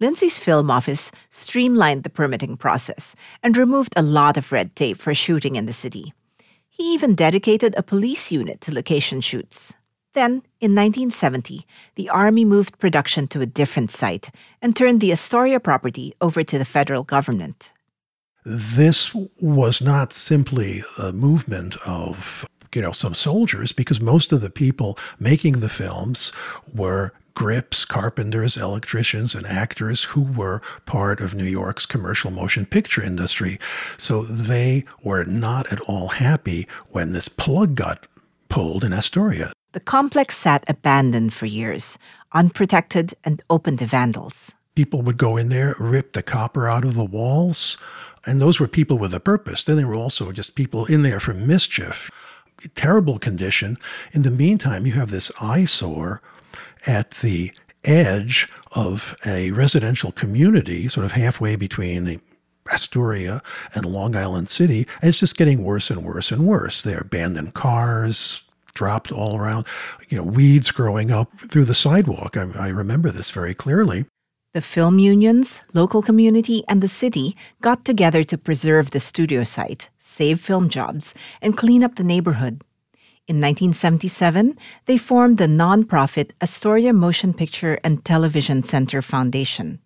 Lindsay's 0.00 0.38
film 0.38 0.70
office 0.70 1.12
streamlined 1.30 2.02
the 2.02 2.10
permitting 2.10 2.56
process 2.56 3.14
and 3.42 3.56
removed 3.56 3.94
a 3.96 4.02
lot 4.02 4.36
of 4.36 4.50
red 4.50 4.74
tape 4.74 5.00
for 5.00 5.14
shooting 5.14 5.54
in 5.54 5.66
the 5.66 5.72
city. 5.72 6.12
He 6.68 6.92
even 6.92 7.14
dedicated 7.14 7.74
a 7.76 7.82
police 7.82 8.32
unit 8.32 8.60
to 8.62 8.74
location 8.74 9.20
shoots. 9.20 9.72
Then, 10.12 10.42
in 10.60 10.74
1970, 10.74 11.64
the 11.94 12.08
Army 12.08 12.44
moved 12.44 12.78
production 12.78 13.28
to 13.28 13.40
a 13.40 13.46
different 13.46 13.90
site 13.90 14.30
and 14.60 14.74
turned 14.74 15.00
the 15.00 15.12
Astoria 15.12 15.60
property 15.60 16.12
over 16.20 16.42
to 16.42 16.58
the 16.58 16.64
federal 16.64 17.04
government. 17.04 17.70
This 18.44 19.14
was 19.40 19.80
not 19.80 20.12
simply 20.12 20.82
a 20.98 21.12
movement 21.12 21.76
of 21.86 22.46
you 22.76 22.82
know 22.82 22.92
some 22.92 23.14
soldiers 23.14 23.72
because 23.72 24.02
most 24.02 24.32
of 24.32 24.42
the 24.42 24.50
people 24.50 24.98
making 25.18 25.60
the 25.60 25.68
films 25.70 26.30
were 26.74 27.14
grips, 27.32 27.86
carpenters, 27.86 28.56
electricians, 28.58 29.34
and 29.34 29.46
actors 29.46 30.04
who 30.04 30.22
were 30.22 30.60
part 30.84 31.20
of 31.20 31.34
New 31.34 31.44
York's 31.44 31.86
commercial 31.86 32.30
motion 32.30 32.66
picture 32.66 33.02
industry. 33.02 33.58
So 33.96 34.22
they 34.24 34.84
were 35.02 35.24
not 35.24 35.72
at 35.72 35.80
all 35.80 36.08
happy 36.08 36.66
when 36.90 37.12
this 37.12 37.28
plug 37.28 37.74
got 37.74 38.06
pulled 38.50 38.84
in 38.84 38.92
Astoria. 38.92 39.52
The 39.72 39.80
complex 39.80 40.36
sat 40.36 40.64
abandoned 40.68 41.32
for 41.32 41.46
years, 41.46 41.98
unprotected 42.32 43.14
and 43.24 43.42
open 43.48 43.78
to 43.78 43.86
vandals. 43.86 44.52
People 44.74 45.00
would 45.02 45.16
go 45.16 45.38
in 45.38 45.48
there, 45.48 45.74
rip 45.78 46.12
the 46.12 46.22
copper 46.22 46.68
out 46.68 46.84
of 46.84 46.94
the 46.94 47.04
walls, 47.04 47.78
and 48.26 48.40
those 48.40 48.60
were 48.60 48.68
people 48.68 48.98
with 48.98 49.14
a 49.14 49.20
purpose. 49.20 49.64
Then 49.64 49.76
there 49.76 49.86
were 49.86 49.94
also 49.94 50.32
just 50.32 50.56
people 50.56 50.84
in 50.86 51.02
there 51.02 51.20
for 51.20 51.32
mischief. 51.32 52.10
Terrible 52.74 53.18
condition. 53.18 53.76
In 54.12 54.22
the 54.22 54.30
meantime, 54.30 54.86
you 54.86 54.92
have 54.92 55.10
this 55.10 55.30
eyesore 55.40 56.22
at 56.86 57.10
the 57.12 57.52
edge 57.84 58.48
of 58.72 59.16
a 59.24 59.50
residential 59.52 60.12
community, 60.12 60.88
sort 60.88 61.04
of 61.04 61.12
halfway 61.12 61.56
between 61.56 62.04
the 62.04 62.20
Astoria 62.72 63.42
and 63.74 63.84
Long 63.84 64.16
Island 64.16 64.48
City, 64.48 64.86
and 65.00 65.08
it's 65.08 65.20
just 65.20 65.36
getting 65.36 65.62
worse 65.62 65.90
and 65.90 66.04
worse 66.04 66.32
and 66.32 66.46
worse. 66.46 66.82
There 66.82 66.98
are 66.98 67.02
abandoned 67.02 67.54
cars, 67.54 68.42
dropped 68.74 69.12
all 69.12 69.36
around, 69.36 69.66
you 70.08 70.18
know, 70.18 70.24
weeds 70.24 70.70
growing 70.70 71.10
up 71.10 71.30
through 71.48 71.64
the 71.64 71.74
sidewalk. 71.74 72.36
I, 72.36 72.48
I 72.58 72.68
remember 72.68 73.10
this 73.10 73.30
very 73.30 73.54
clearly. 73.54 74.06
The 74.56 74.62
film 74.62 74.98
unions, 74.98 75.62
local 75.74 76.00
community, 76.00 76.64
and 76.66 76.80
the 76.80 76.88
city 76.88 77.36
got 77.60 77.84
together 77.84 78.24
to 78.24 78.38
preserve 78.38 78.90
the 78.90 79.00
studio 79.00 79.44
site, 79.44 79.90
save 79.98 80.40
film 80.40 80.70
jobs, 80.70 81.12
and 81.42 81.58
clean 81.58 81.84
up 81.84 81.96
the 81.96 82.02
neighborhood. 82.02 82.62
In 83.28 83.36
1977, 83.36 84.56
they 84.86 84.96
formed 84.96 85.36
the 85.36 85.46
nonprofit 85.46 86.30
Astoria 86.40 86.94
Motion 86.94 87.34
Picture 87.34 87.78
and 87.84 88.02
Television 88.02 88.62
Center 88.62 89.02
Foundation. 89.02 89.78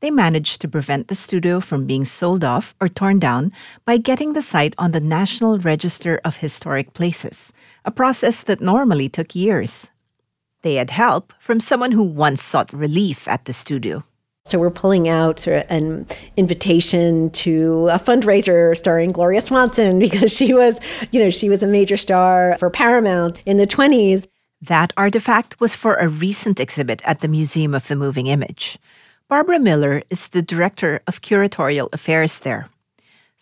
They 0.00 0.10
managed 0.10 0.60
to 0.60 0.68
prevent 0.68 1.08
the 1.08 1.14
studio 1.14 1.60
from 1.60 1.86
being 1.86 2.04
sold 2.04 2.44
off 2.44 2.74
or 2.82 2.88
torn 2.88 3.18
down 3.18 3.50
by 3.86 3.96
getting 3.96 4.34
the 4.34 4.42
site 4.42 4.74
on 4.76 4.92
the 4.92 5.00
National 5.00 5.58
Register 5.58 6.20
of 6.22 6.36
Historic 6.36 6.92
Places, 6.92 7.54
a 7.86 7.90
process 7.90 8.42
that 8.42 8.60
normally 8.60 9.08
took 9.08 9.34
years. 9.34 9.91
They 10.62 10.76
had 10.76 10.90
help 10.90 11.32
from 11.40 11.60
someone 11.60 11.92
who 11.92 12.02
once 12.02 12.42
sought 12.42 12.72
relief 12.72 13.28
at 13.28 13.44
the 13.44 13.52
studio. 13.52 14.04
So 14.44 14.58
we're 14.58 14.70
pulling 14.70 15.08
out 15.08 15.46
an 15.46 16.06
invitation 16.36 17.30
to 17.30 17.88
a 17.92 17.98
fundraiser 17.98 18.76
starring 18.76 19.12
Gloria 19.12 19.40
Swanson 19.40 19.98
because 20.06 20.34
she 20.34 20.52
was, 20.52 20.80
you 21.12 21.20
know, 21.20 21.30
she 21.30 21.48
was 21.48 21.62
a 21.62 21.66
major 21.66 21.96
star 21.96 22.56
for 22.58 22.70
Paramount 22.70 23.40
in 23.46 23.56
the 23.56 23.66
20s. 23.66 24.26
That 24.60 24.92
artifact 24.96 25.60
was 25.60 25.74
for 25.74 25.94
a 25.94 26.08
recent 26.08 26.60
exhibit 26.60 27.02
at 27.04 27.20
the 27.20 27.28
Museum 27.28 27.74
of 27.74 27.86
the 27.88 27.96
Moving 27.96 28.28
Image. 28.28 28.78
Barbara 29.28 29.58
Miller 29.58 30.02
is 30.10 30.28
the 30.28 30.42
director 30.42 31.00
of 31.06 31.22
curatorial 31.22 31.88
affairs 31.92 32.40
there. 32.40 32.68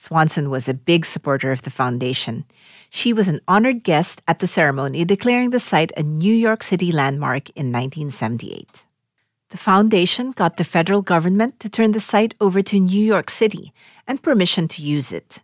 Swanson 0.01 0.49
was 0.49 0.67
a 0.67 0.73
big 0.73 1.05
supporter 1.05 1.53
of 1.53 1.61
the 1.61 1.69
foundation. 1.69 2.47
She 2.89 3.13
was 3.13 3.29
an 3.29 3.43
honored 3.47 3.85
guest 3.85 4.23
at 4.27 4.39
the 4.39 4.47
ceremony 4.47 5.05
declaring 5.05 5.51
the 5.51 5.61
site 5.61 5.93
a 5.95 6.03
New 6.03 6.33
York 6.33 6.63
City 6.63 6.91
landmark 6.91 7.51
in 7.51 7.71
1978. 7.71 8.87
The 9.51 9.59
foundation 9.59 10.31
got 10.31 10.57
the 10.57 10.65
federal 10.65 11.03
government 11.03 11.61
to 11.61 11.69
turn 11.69 11.93
the 11.93 12.01
site 12.01 12.33
over 12.41 12.63
to 12.63 12.81
New 12.81 13.05
York 13.05 13.29
City 13.29 13.75
and 14.09 14.23
permission 14.23 14.69
to 14.69 14.81
use 14.81 15.13
it. 15.13 15.41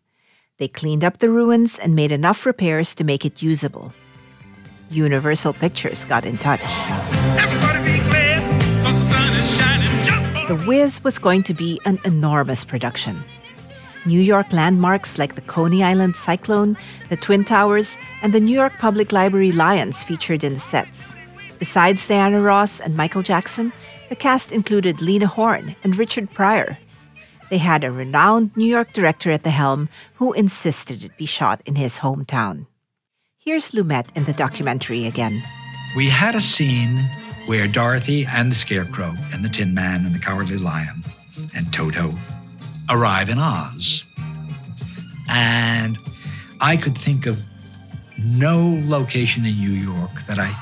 They 0.57 0.69
cleaned 0.69 1.05
up 1.05 1.19
the 1.19 1.29
ruins 1.29 1.79
and 1.79 1.95
made 1.95 2.11
enough 2.11 2.47
repairs 2.47 2.95
to 2.95 3.05
make 3.05 3.27
it 3.27 3.43
usable. 3.43 3.93
Universal 4.89 5.53
Pictures 5.53 6.07
got 6.07 6.25
in 6.25 6.39
touch. 6.39 6.63
The 10.49 10.65
Wiz 10.67 11.05
was 11.05 11.19
going 11.19 11.43
to 11.43 11.53
be 11.53 11.79
an 11.85 11.99
enormous 12.07 12.65
production. 12.65 13.23
New 14.07 14.21
York 14.21 14.53
landmarks 14.53 15.19
like 15.19 15.35
the 15.35 15.41
Coney 15.41 15.83
Island 15.83 16.17
Cyclone, 16.17 16.77
the 17.09 17.17
Twin 17.17 17.45
Towers, 17.45 17.97
and 18.23 18.33
the 18.33 18.41
New 18.41 18.55
York 18.55 18.73
Public 18.79 19.13
Library 19.13 19.53
Lions 19.53 20.03
featured 20.03 20.45
in 20.45 20.55
the 20.55 20.61
sets. 20.61 21.17
Besides 21.59 22.07
Diana 22.07 22.41
Ross 22.41 22.81
and 22.81 22.97
Michael 22.97 23.23
Jackson, 23.23 23.73
the 24.09 24.17
cast 24.17 24.53
included 24.53 25.01
Lena 25.01 25.27
Horne 25.27 25.75
and 25.83 25.97
Richard 25.97 26.31
Pryor. 26.31 26.79
They 27.51 27.59
had 27.59 27.85
a 27.85 27.91
renowned 27.91 28.57
New 28.57 28.67
York 28.67 28.93
director 28.93 29.31
at 29.31 29.45
the 29.45 29.51
helm 29.51 29.89
who 30.15 30.33
insisted 30.33 31.05
it 31.05 31.17
be 31.17 31.27
shot 31.27 31.61
in 31.65 31.77
his 31.77 31.99
hometown. 31.99 32.67
Here's 33.39 33.71
Lumet 33.71 34.07
in 34.17 34.25
the 34.25 34.33
documentary 34.33 35.07
again. 35.07 35.43
We 35.97 36.09
had 36.09 36.35
a 36.35 36.41
scene 36.41 36.99
where 37.47 37.69
Dorothy 37.69 38.27
and 38.27 38.51
the 38.51 38.57
Scarecrow 38.57 39.15
and 39.33 39.45
the 39.45 39.49
Tin 39.49 39.73
Man 39.73 40.05
and 40.05 40.15
the 40.15 40.19
Cowardly 40.19 40.59
Lion 40.59 41.03
and 41.55 41.73
Toto 41.73 42.13
arrive 42.91 43.29
in 43.29 43.39
Oz. 43.39 44.05
And 45.29 45.99
I 46.61 46.77
could 46.77 46.97
think 46.97 47.27
of 47.27 47.43
no 48.19 48.83
location 48.87 49.45
in 49.45 49.59
New 49.59 49.71
York 49.71 50.23
that 50.27 50.39
I 50.39 50.55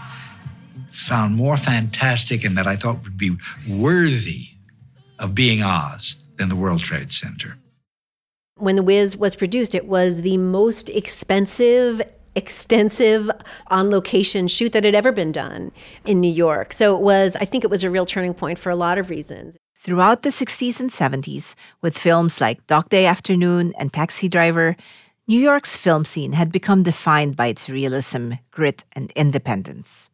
found 0.90 1.37
more 1.37 1.56
fantastic 1.56 2.44
and 2.44 2.56
that 2.56 2.66
I 2.66 2.76
thought 2.76 3.02
would 3.04 3.18
be 3.18 3.37
worthy 3.68 4.48
of 5.18 5.34
being 5.34 5.62
Oz 5.62 6.16
than 6.37 6.48
the 6.48 6.56
World 6.56 6.80
Trade 6.80 7.12
Center. 7.12 7.58
When 8.56 8.76
The 8.76 8.82
Wiz 8.82 9.16
was 9.16 9.37
produced, 9.37 9.74
it 9.74 9.87
was 9.87 10.22
the 10.22 10.37
most 10.38 10.88
expensive 10.90 12.02
extensive 12.37 13.30
on 13.68 13.90
location 13.90 14.48
shoot 14.48 14.72
that 14.72 14.82
had 14.82 14.94
ever 14.94 15.12
been 15.12 15.30
done 15.30 15.70
in 16.04 16.20
New 16.20 16.32
York. 16.32 16.72
So 16.72 16.96
it 16.96 17.00
was, 17.00 17.37
I 17.37 17.44
think 17.44 17.62
it 17.62 17.70
was 17.70 17.84
a 17.84 17.90
real 17.90 18.06
turning 18.06 18.34
point 18.34 18.58
for 18.58 18.70
a 18.70 18.76
lot 18.76 18.98
of 18.98 19.08
reasons. 19.08 19.56
Throughout 19.84 20.22
the 20.22 20.30
60s 20.30 20.80
and 20.80 20.88
70s, 20.88 21.54
with 21.82 21.98
films 21.98 22.40
like 22.40 22.66
Dog 22.66 22.88
Day 22.88 23.04
Afternoon 23.04 23.74
and 23.78 23.92
Taxi 23.92 24.30
Driver, 24.30 24.76
New 25.26 25.38
York's 25.38 25.76
film 25.76 26.06
scene 26.06 26.32
had 26.32 26.50
become 26.50 26.82
defined 26.82 27.36
by 27.36 27.48
its 27.48 27.68
realism, 27.68 28.32
grit, 28.50 28.86
and 28.92 29.12
independence. 29.14 30.08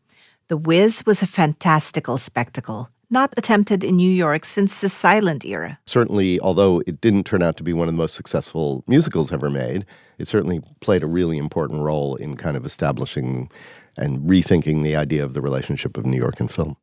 The 0.49 0.57
Wiz 0.57 1.07
was 1.07 1.23
a 1.23 1.27
fantastical 1.29 2.19
spectacle, 2.19 2.91
not 3.11 3.33
attempted 3.37 3.85
in 3.85 3.95
New 3.95 4.11
York 4.11 4.45
since 4.45 4.81
the 4.81 4.89
silent 4.89 5.45
era. 5.45 5.79
Certainly, 5.87 6.41
although 6.41 6.83
it 6.89 7.01
didn't 7.01 7.23
turn 7.23 7.41
out 7.41 7.57
to 7.59 7.63
be 7.63 7.73
one 7.73 7.87
of 7.87 7.95
the 7.95 8.03
most 8.03 8.17
successful 8.17 8.83
musicals 8.89 9.31
ever 9.31 9.51
made, 9.51 9.87
it 10.19 10.27
certainly 10.27 10.61
played 10.81 11.05
a 11.05 11.07
really 11.07 11.39
important 11.39 11.83
role 11.83 12.17
in 12.17 12.37
kind 12.37 12.57
of 12.57 12.67
establishing 12.67 13.49
and 13.97 14.29
rethinking 14.29 14.83
the 14.83 14.97
idea 14.97 15.23
of 15.23 15.35
the 15.35 15.41
relationship 15.41 15.97
of 15.97 16.05
New 16.05 16.19
York 16.19 16.41
and 16.41 16.51
film. 16.51 16.77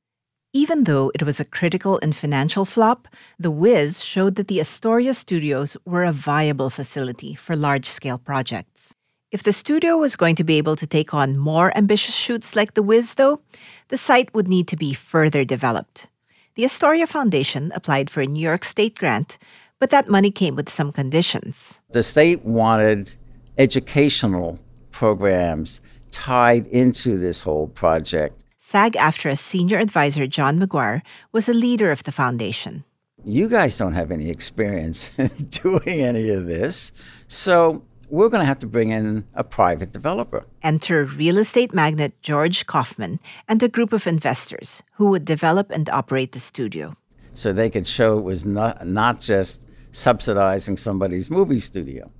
Even 0.53 0.85
though 0.85 1.11
it 1.13 1.23
was 1.23 1.39
a 1.39 1.45
critical 1.45 1.99
and 2.01 2.15
financial 2.15 2.63
flop, 2.63 3.07
The 3.37 3.51
Wiz 3.51 4.03
showed 4.03 4.35
that 4.35 4.47
the 4.47 4.61
Astoria 4.61 5.13
studios 5.13 5.75
were 5.85 6.05
a 6.05 6.13
viable 6.13 6.69
facility 6.69 7.35
for 7.35 7.55
large 7.55 7.85
scale 7.85 8.17
projects. 8.17 8.93
If 9.29 9.43
the 9.43 9.51
studio 9.51 9.97
was 9.97 10.15
going 10.15 10.35
to 10.37 10.45
be 10.45 10.57
able 10.57 10.77
to 10.77 10.87
take 10.87 11.13
on 11.13 11.37
more 11.37 11.75
ambitious 11.77 12.15
shoots 12.15 12.55
like 12.55 12.75
The 12.75 12.81
Wiz, 12.81 13.15
though, 13.15 13.41
the 13.89 13.97
site 13.97 14.33
would 14.33 14.47
need 14.47 14.69
to 14.69 14.77
be 14.77 14.93
further 14.93 15.43
developed. 15.43 16.07
The 16.55 16.63
Astoria 16.63 17.07
Foundation 17.07 17.73
applied 17.75 18.09
for 18.09 18.21
a 18.21 18.25
New 18.25 18.41
York 18.41 18.63
State 18.63 18.95
grant, 18.95 19.37
but 19.79 19.89
that 19.89 20.09
money 20.09 20.31
came 20.31 20.55
with 20.55 20.69
some 20.69 20.93
conditions. 20.93 21.81
The 21.91 22.03
state 22.03 22.43
wanted 22.45 23.15
educational 23.57 24.59
programs 24.91 25.81
tied 26.11 26.65
into 26.67 27.17
this 27.17 27.41
whole 27.41 27.67
project. 27.67 28.43
SAG 28.69 28.97
AFTRA 28.97 29.37
senior 29.39 29.77
advisor 29.77 30.27
John 30.27 30.59
McGuire 30.59 31.01
was 31.31 31.47
a 31.47 31.53
leader 31.53 31.89
of 31.89 32.03
the 32.03 32.11
foundation. 32.11 32.83
You 33.23 33.47
guys 33.47 33.77
don't 33.77 33.93
have 33.93 34.11
any 34.11 34.29
experience 34.29 35.09
in 35.17 35.29
doing 35.63 36.01
any 36.01 36.29
of 36.31 36.47
this, 36.47 36.91
so 37.29 37.85
we're 38.09 38.27
going 38.27 38.41
to 38.41 38.45
have 38.45 38.59
to 38.59 38.67
bring 38.67 38.89
in 38.89 39.25
a 39.35 39.43
private 39.45 39.93
developer. 39.93 40.43
Enter 40.63 41.05
real 41.05 41.37
estate 41.37 41.73
magnate 41.73 42.21
George 42.21 42.65
Kaufman 42.65 43.21
and 43.47 43.63
a 43.63 43.69
group 43.69 43.93
of 43.93 44.05
investors 44.05 44.83
who 44.95 45.05
would 45.11 45.23
develop 45.23 45.71
and 45.71 45.89
operate 45.91 46.33
the 46.33 46.39
studio. 46.41 46.93
So 47.35 47.53
they 47.53 47.69
could 47.69 47.87
show 47.87 48.17
it 48.17 48.23
was 48.23 48.45
not, 48.45 48.85
not 48.85 49.21
just 49.21 49.65
subsidizing 49.93 50.75
somebody's 50.75 51.29
movie 51.29 51.61
studio. 51.61 52.11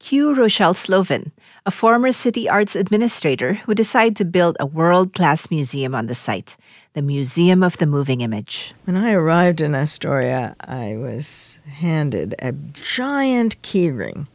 Cue 0.00 0.34
Rochelle 0.34 0.72
Slovin, 0.72 1.30
a 1.66 1.70
former 1.70 2.10
city 2.10 2.48
arts 2.48 2.74
administrator 2.74 3.54
who 3.54 3.74
decided 3.74 4.16
to 4.16 4.24
build 4.24 4.56
a 4.58 4.64
world 4.64 5.12
class 5.12 5.50
museum 5.50 5.94
on 5.94 6.06
the 6.06 6.14
site, 6.14 6.56
the 6.94 7.02
Museum 7.02 7.62
of 7.62 7.76
the 7.76 7.86
Moving 7.86 8.22
Image. 8.22 8.72
When 8.86 8.96
I 8.96 9.12
arrived 9.12 9.60
in 9.60 9.74
Astoria, 9.74 10.56
I 10.58 10.96
was 10.96 11.60
handed 11.66 12.34
a 12.38 12.52
giant 12.52 13.60
keyring 13.60 14.26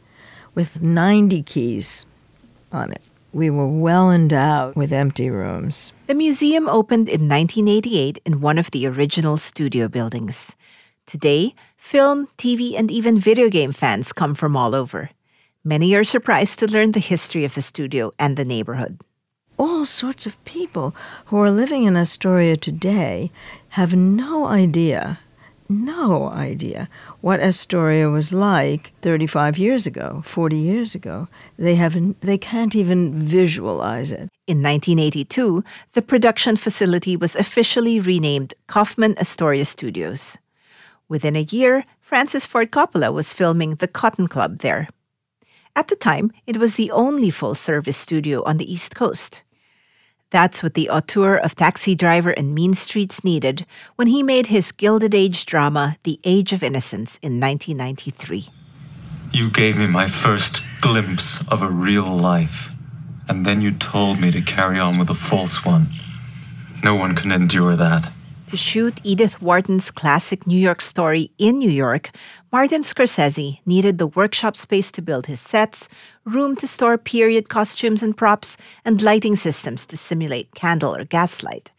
with 0.54 0.80
90 0.80 1.42
keys 1.42 2.06
on 2.70 2.92
it. 2.92 3.02
We 3.32 3.50
were 3.50 3.66
well 3.68 4.10
endowed 4.10 4.76
with 4.76 4.92
empty 4.92 5.30
rooms. 5.30 5.92
The 6.06 6.14
museum 6.14 6.68
opened 6.68 7.08
in 7.08 7.28
1988 7.28 8.22
in 8.24 8.40
one 8.40 8.58
of 8.58 8.70
the 8.70 8.86
original 8.86 9.36
studio 9.36 9.88
buildings. 9.88 10.54
Today, 11.06 11.56
film, 11.76 12.28
TV, 12.38 12.78
and 12.78 12.88
even 12.88 13.18
video 13.18 13.48
game 13.50 13.72
fans 13.72 14.12
come 14.12 14.36
from 14.36 14.56
all 14.56 14.72
over. 14.72 15.10
Many 15.66 15.96
are 15.96 16.04
surprised 16.04 16.60
to 16.60 16.70
learn 16.70 16.92
the 16.92 17.00
history 17.00 17.44
of 17.44 17.56
the 17.56 17.60
studio 17.60 18.12
and 18.20 18.36
the 18.36 18.44
neighborhood. 18.44 19.00
All 19.58 19.84
sorts 19.84 20.24
of 20.24 20.44
people 20.44 20.94
who 21.24 21.38
are 21.38 21.50
living 21.50 21.82
in 21.82 21.96
Astoria 21.96 22.56
today 22.56 23.32
have 23.70 23.92
no 23.92 24.46
idea, 24.46 25.18
no 25.68 26.30
idea 26.30 26.88
what 27.20 27.40
Astoria 27.40 28.08
was 28.10 28.32
like 28.32 28.92
35 29.02 29.58
years 29.58 29.88
ago, 29.88 30.22
40 30.24 30.54
years 30.54 30.94
ago. 30.94 31.26
They 31.58 31.74
haven't 31.74 32.20
they 32.20 32.38
can't 32.38 32.76
even 32.76 33.14
visualize 33.14 34.12
it. 34.12 34.30
In 34.46 34.62
1982, 34.62 35.64
the 35.94 36.02
production 36.02 36.54
facility 36.54 37.16
was 37.16 37.34
officially 37.34 37.98
renamed 37.98 38.54
Kaufman 38.68 39.18
Astoria 39.18 39.64
Studios. 39.64 40.38
Within 41.08 41.34
a 41.34 41.48
year, 41.50 41.84
Francis 42.00 42.46
Ford 42.46 42.70
Coppola 42.70 43.12
was 43.12 43.32
filming 43.32 43.74
The 43.74 43.88
Cotton 43.88 44.28
Club 44.28 44.58
there. 44.58 44.86
At 45.76 45.88
the 45.88 45.96
time, 45.96 46.32
it 46.46 46.56
was 46.56 46.74
the 46.74 46.90
only 46.90 47.30
full 47.30 47.54
service 47.54 47.98
studio 47.98 48.42
on 48.44 48.56
the 48.56 48.72
East 48.72 48.94
Coast. 48.94 49.42
That's 50.30 50.62
what 50.62 50.72
the 50.72 50.88
auteur 50.88 51.36
of 51.36 51.54
Taxi 51.54 51.94
Driver 51.94 52.30
and 52.30 52.54
Mean 52.54 52.72
Streets 52.72 53.22
needed 53.22 53.66
when 53.96 54.08
he 54.08 54.22
made 54.22 54.46
his 54.46 54.72
Gilded 54.72 55.14
Age 55.14 55.44
drama, 55.44 55.98
The 56.04 56.18
Age 56.24 56.54
of 56.54 56.62
Innocence, 56.62 57.18
in 57.20 57.38
1993. 57.38 58.48
You 59.32 59.50
gave 59.50 59.76
me 59.76 59.86
my 59.86 60.08
first 60.08 60.62
glimpse 60.80 61.46
of 61.48 61.60
a 61.60 61.70
real 61.70 62.06
life, 62.06 62.70
and 63.28 63.44
then 63.44 63.60
you 63.60 63.72
told 63.72 64.18
me 64.18 64.30
to 64.30 64.40
carry 64.40 64.78
on 64.78 64.98
with 64.98 65.10
a 65.10 65.14
false 65.14 65.62
one. 65.62 65.88
No 66.82 66.94
one 66.94 67.14
can 67.14 67.30
endure 67.30 67.76
that. 67.76 68.10
To 68.48 68.56
shoot 68.56 69.00
Edith 69.02 69.42
Wharton's 69.42 69.90
classic 69.90 70.46
New 70.46 70.58
York 70.58 70.80
story 70.80 71.32
in 71.36 71.58
New 71.58 71.70
York, 71.70 72.12
Martin 72.56 72.84
Scorsese 72.84 73.60
needed 73.66 73.98
the 73.98 74.06
workshop 74.06 74.56
space 74.56 74.90
to 74.90 75.02
build 75.02 75.26
his 75.26 75.40
sets, 75.40 75.90
room 76.24 76.56
to 76.56 76.66
store 76.66 76.96
period 76.96 77.50
costumes 77.50 78.02
and 78.02 78.16
props, 78.16 78.56
and 78.82 79.02
lighting 79.02 79.36
systems 79.36 79.84
to 79.84 79.94
simulate 79.94 80.54
candle 80.54 80.96
or 80.96 81.04
gaslight. 81.04 81.70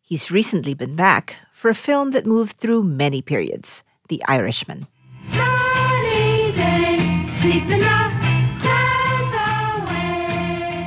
He's 0.00 0.30
recently 0.30 0.72
been 0.72 0.96
back 0.96 1.36
for 1.52 1.68
a 1.68 1.74
film 1.74 2.12
that 2.12 2.24
moved 2.24 2.56
through 2.56 2.84
many 2.84 3.20
periods 3.20 3.82
The 4.08 4.24
Irishman. 4.24 4.86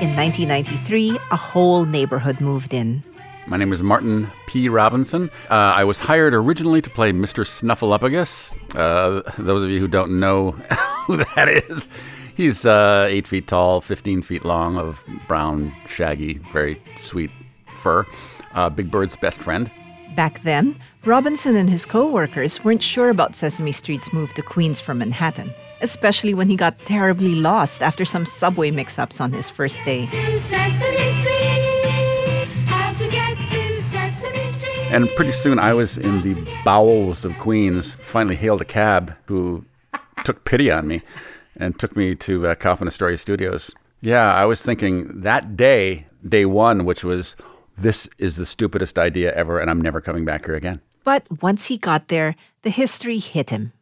In 0.02 0.16
1993, 0.16 1.20
a 1.30 1.36
whole 1.36 1.86
neighborhood 1.86 2.42
moved 2.42 2.74
in. 2.74 3.04
My 3.48 3.56
name 3.56 3.72
is 3.72 3.82
Martin 3.82 4.30
P. 4.46 4.68
Robinson. 4.68 5.32
Uh, 5.50 5.54
I 5.54 5.86
was 5.86 6.02
hired 6.02 6.34
originally 6.34 6.82
to 6.82 6.90
play 6.90 7.14
Mr. 7.14 7.46
Snuffleupagus. 7.46 8.52
Uh, 8.76 9.22
those 9.42 9.64
of 9.64 9.70
you 9.70 9.80
who 9.80 9.88
don't 9.88 10.20
know 10.20 10.52
who 11.06 11.16
that 11.16 11.48
is, 11.48 11.88
he's 12.36 12.66
uh, 12.66 13.08
eight 13.10 13.26
feet 13.26 13.48
tall, 13.48 13.80
15 13.80 14.22
feet 14.22 14.44
long, 14.44 14.76
of 14.76 15.02
brown, 15.30 15.74
shaggy, 15.88 16.40
very 16.52 16.82
sweet 16.98 17.32
fur. 17.78 18.06
Uh, 18.54 18.70
Big 18.70 18.92
Bird's 18.92 19.16
best 19.16 19.42
friend. 19.42 19.72
Back 20.14 20.44
then, 20.44 20.78
Robinson 21.06 21.56
and 21.56 21.70
his 21.70 21.86
co 21.86 22.06
workers 22.06 22.66
weren't 22.66 22.84
sure 22.84 23.10
about 23.10 23.38
Sesame 23.38 23.72
Street's 23.72 24.12
move 24.12 24.34
to 24.34 24.42
Queens 24.42 24.82
from 24.82 24.98
Manhattan, 24.98 25.54
especially 25.80 26.34
when 26.34 26.50
he 26.50 26.58
got 26.58 26.78
terribly 26.80 27.36
lost 27.36 27.82
after 27.82 28.04
some 28.04 28.26
subway 28.26 28.72
mix 28.72 29.00
ups 29.00 29.22
on 29.22 29.32
his 29.32 29.50
first 29.50 29.80
day. 29.86 30.06
And 34.90 35.10
pretty 35.16 35.34
soon 35.34 35.60
I 35.60 35.74
was 35.74 35.98
in 35.98 36.22
the 36.22 36.34
bowels 36.64 37.26
of 37.26 37.38
Queens, 37.38 37.96
finally 37.96 38.36
hailed 38.36 38.62
a 38.62 38.66
cab 38.66 39.16
who 39.26 39.66
took 40.24 40.46
pity 40.46 40.72
on 40.72 40.88
me 40.88 41.02
and 41.58 41.78
took 41.78 41.96
me 41.96 42.16
to 42.16 42.48
uh, 42.48 42.56
Kaufman 42.56 42.88
Astoria 42.88 43.18
Studios. 43.18 43.76
Yeah, 44.02 44.34
I 44.34 44.46
was 44.46 44.62
thinking 44.62 45.22
that 45.22 45.58
day, 45.58 46.08
day 46.28 46.46
one, 46.46 46.86
which 46.86 47.04
was, 47.04 47.36
this 47.78 48.10
is 48.18 48.38
the 48.38 48.46
stupidest 48.46 48.98
idea 48.98 49.34
ever, 49.36 49.60
and 49.60 49.70
I'm 49.70 49.82
never 49.82 50.02
coming 50.02 50.24
back 50.24 50.46
here 50.46 50.56
again. 50.56 50.82
But 51.04 51.42
once 51.42 51.66
he 51.66 51.78
got 51.78 52.08
there, 52.08 52.36
the 52.62 52.70
history 52.70 53.20
hit 53.20 53.50
him. 53.50 53.74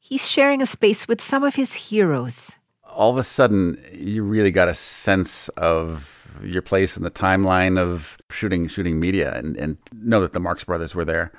He's 0.00 0.26
sharing 0.26 0.62
a 0.62 0.66
space 0.66 1.06
with 1.06 1.20
some 1.20 1.44
of 1.44 1.56
his 1.56 1.74
heroes. 1.74 2.52
All 2.98 3.10
of 3.10 3.16
a 3.16 3.22
sudden, 3.22 3.80
you 3.92 4.24
really 4.24 4.50
got 4.50 4.66
a 4.66 4.74
sense 4.74 5.48
of 5.50 6.28
your 6.42 6.62
place 6.62 6.96
in 6.96 7.04
the 7.04 7.12
timeline 7.12 7.78
of 7.78 8.18
shooting 8.28 8.66
shooting 8.66 8.98
media 8.98 9.38
and, 9.38 9.56
and 9.56 9.76
know 9.92 10.20
that 10.20 10.32
the 10.32 10.40
Marx 10.40 10.64
Brothers 10.64 10.96
were 10.96 11.04
there 11.04 11.30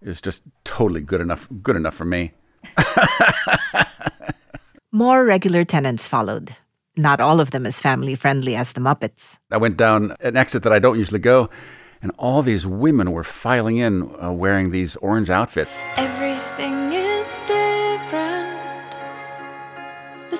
is 0.00 0.20
just 0.20 0.44
totally 0.62 1.00
good 1.00 1.20
enough 1.20 1.48
good 1.64 1.74
enough 1.74 1.96
for 1.96 2.04
me. 2.04 2.30
More 4.92 5.24
regular 5.24 5.64
tenants 5.64 6.06
followed. 6.06 6.54
Not 6.96 7.20
all 7.20 7.40
of 7.40 7.50
them 7.50 7.66
as 7.66 7.80
family 7.80 8.14
friendly 8.14 8.54
as 8.54 8.72
the 8.72 8.80
Muppets. 8.80 9.36
I 9.50 9.56
went 9.56 9.76
down 9.76 10.14
an 10.20 10.36
exit 10.36 10.62
that 10.62 10.72
I 10.72 10.78
don't 10.78 10.96
usually 10.96 11.18
go, 11.18 11.50
and 12.02 12.12
all 12.18 12.42
these 12.42 12.68
women 12.68 13.10
were 13.10 13.24
filing 13.24 13.78
in 13.78 14.14
uh, 14.22 14.30
wearing 14.30 14.70
these 14.70 14.94
orange 14.96 15.28
outfits. 15.28 15.74
Everything 15.96 16.29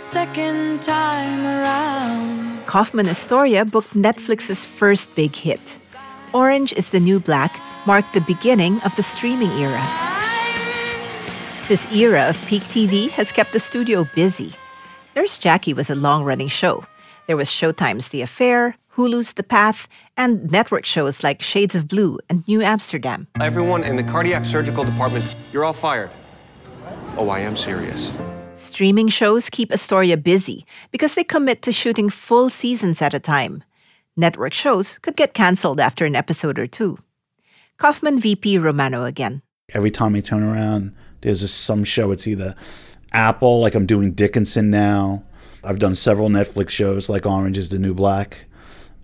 second 0.00 0.82
time 0.82 1.44
around. 1.44 2.66
Kaufman 2.66 3.06
Astoria 3.06 3.64
booked 3.64 3.94
Netflix's 3.94 4.64
first 4.64 5.14
big 5.14 5.36
hit. 5.36 5.60
Orange 6.32 6.72
is 6.72 6.88
the 6.88 7.00
New 7.00 7.20
Black 7.20 7.52
marked 7.86 8.14
the 8.14 8.22
beginning 8.22 8.80
of 8.80 8.96
the 8.96 9.02
streaming 9.02 9.50
era. 9.60 9.86
This 11.68 11.86
era 11.92 12.28
of 12.30 12.44
peak 12.46 12.62
TV 12.62 13.10
has 13.10 13.30
kept 13.30 13.52
the 13.52 13.60
studio 13.60 14.06
busy. 14.14 14.54
Nurse 15.14 15.36
Jackie 15.38 15.74
was 15.74 15.90
a 15.90 15.94
long 15.94 16.24
running 16.24 16.48
show. 16.48 16.84
There 17.26 17.36
was 17.36 17.50
Showtime's 17.50 18.08
The 18.08 18.22
Affair, 18.22 18.76
Hulu's 18.96 19.34
The 19.34 19.42
Path, 19.42 19.86
and 20.16 20.50
network 20.50 20.86
shows 20.86 21.22
like 21.22 21.42
Shades 21.42 21.74
of 21.74 21.86
Blue 21.86 22.18
and 22.28 22.42
New 22.48 22.62
Amsterdam. 22.62 23.28
Everyone 23.38 23.84
in 23.84 23.96
the 23.96 24.02
cardiac 24.02 24.44
surgical 24.46 24.82
department, 24.82 25.36
you're 25.52 25.64
all 25.64 25.74
fired. 25.74 26.10
Oh, 27.16 27.28
I 27.28 27.40
am 27.40 27.54
serious. 27.54 28.10
Streaming 28.60 29.08
shows 29.08 29.48
keep 29.48 29.72
Astoria 29.72 30.18
busy 30.18 30.66
because 30.90 31.14
they 31.14 31.24
commit 31.24 31.62
to 31.62 31.72
shooting 31.72 32.10
full 32.10 32.50
seasons 32.50 33.00
at 33.00 33.14
a 33.14 33.18
time. 33.18 33.64
Network 34.18 34.52
shows 34.52 34.98
could 34.98 35.16
get 35.16 35.32
canceled 35.32 35.80
after 35.80 36.04
an 36.04 36.14
episode 36.14 36.58
or 36.58 36.66
two. 36.66 36.98
Kaufman 37.78 38.20
VP 38.20 38.58
Romano 38.58 39.04
again. 39.04 39.40
Every 39.72 39.90
time 39.90 40.14
I 40.14 40.20
turn 40.20 40.42
around, 40.42 40.94
there's 41.22 41.50
some 41.50 41.84
show. 41.84 42.10
It's 42.10 42.26
either 42.26 42.54
Apple, 43.12 43.60
like 43.60 43.74
I'm 43.74 43.86
doing 43.86 44.12
Dickinson 44.12 44.70
now. 44.70 45.24
I've 45.64 45.78
done 45.78 45.94
several 45.94 46.28
Netflix 46.28 46.68
shows 46.68 47.08
like 47.08 47.24
Orange 47.24 47.56
is 47.56 47.70
the 47.70 47.78
New 47.78 47.94
Black. 47.94 48.44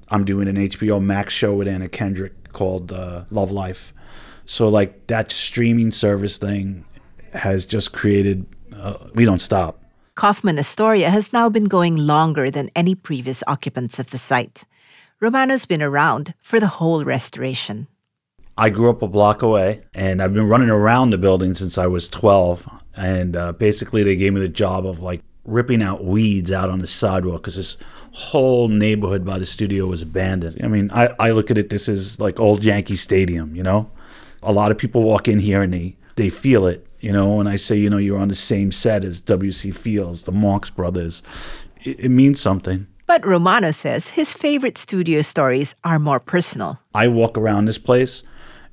I'm 0.08 0.26
doing 0.26 0.48
an 0.48 0.56
HBO 0.56 1.02
Max 1.02 1.32
show 1.32 1.54
with 1.54 1.66
Anna 1.66 1.88
Kendrick 1.88 2.52
called 2.52 2.92
uh, 2.92 3.24
Love 3.30 3.50
Life. 3.50 3.94
So 4.44 4.68
like 4.68 5.06
that 5.06 5.32
streaming 5.32 5.92
service 5.92 6.36
thing 6.36 6.84
has 7.32 7.64
just 7.64 7.94
created. 7.94 8.44
Uh, 8.76 8.96
we 9.14 9.24
don't 9.24 9.42
stop. 9.42 9.82
Kaufman 10.14 10.58
Astoria 10.58 11.10
has 11.10 11.32
now 11.32 11.48
been 11.48 11.64
going 11.64 11.96
longer 11.96 12.50
than 12.50 12.70
any 12.74 12.94
previous 12.94 13.42
occupants 13.46 13.98
of 13.98 14.10
the 14.10 14.18
site. 14.18 14.64
Romano's 15.20 15.66
been 15.66 15.82
around 15.82 16.34
for 16.42 16.60
the 16.60 16.66
whole 16.66 17.04
restoration. 17.04 17.86
I 18.58 18.70
grew 18.70 18.88
up 18.88 19.02
a 19.02 19.08
block 19.08 19.42
away, 19.42 19.82
and 19.92 20.22
I've 20.22 20.32
been 20.32 20.48
running 20.48 20.70
around 20.70 21.10
the 21.10 21.18
building 21.18 21.54
since 21.54 21.76
I 21.76 21.86
was 21.86 22.08
12. 22.08 22.66
And 22.94 23.36
uh, 23.36 23.52
basically, 23.52 24.02
they 24.02 24.16
gave 24.16 24.32
me 24.32 24.40
the 24.40 24.48
job 24.48 24.86
of 24.86 25.00
like 25.00 25.22
ripping 25.46 25.82
out 25.82 26.04
weeds 26.04 26.50
out 26.50 26.70
on 26.70 26.80
the 26.80 26.86
sidewalk 26.86 27.42
because 27.42 27.56
this 27.56 27.76
whole 28.12 28.68
neighborhood 28.68 29.24
by 29.24 29.38
the 29.38 29.46
studio 29.46 29.86
was 29.86 30.02
abandoned. 30.02 30.58
I 30.62 30.68
mean, 30.68 30.90
I, 30.92 31.10
I 31.18 31.30
look 31.30 31.50
at 31.50 31.58
it, 31.58 31.70
this 31.70 31.88
is 31.88 32.20
like 32.20 32.40
old 32.40 32.64
Yankee 32.64 32.96
Stadium, 32.96 33.54
you 33.54 33.62
know? 33.62 33.90
A 34.42 34.52
lot 34.52 34.70
of 34.70 34.78
people 34.78 35.02
walk 35.02 35.28
in 35.28 35.38
here 35.38 35.62
and 35.62 35.72
they, 35.72 35.96
they 36.16 36.30
feel 36.30 36.66
it, 36.66 36.86
you 37.00 37.12
know? 37.12 37.40
And 37.40 37.48
I 37.48 37.56
say, 37.56 37.76
you 37.76 37.88
know, 37.88 37.98
you're 37.98 38.18
on 38.18 38.28
the 38.28 38.34
same 38.34 38.72
set 38.72 39.04
as 39.04 39.20
W.C. 39.20 39.70
Fields, 39.70 40.24
the 40.24 40.32
Marx 40.32 40.70
Brothers. 40.70 41.22
It, 41.84 42.00
it 42.00 42.08
means 42.08 42.40
something. 42.40 42.86
But 43.06 43.24
Romano 43.24 43.70
says 43.70 44.08
his 44.08 44.32
favorite 44.32 44.76
studio 44.76 45.22
stories 45.22 45.76
are 45.84 46.00
more 46.00 46.18
personal. 46.18 46.80
I 46.92 47.06
walk 47.06 47.38
around 47.38 47.66
this 47.66 47.78
place 47.78 48.24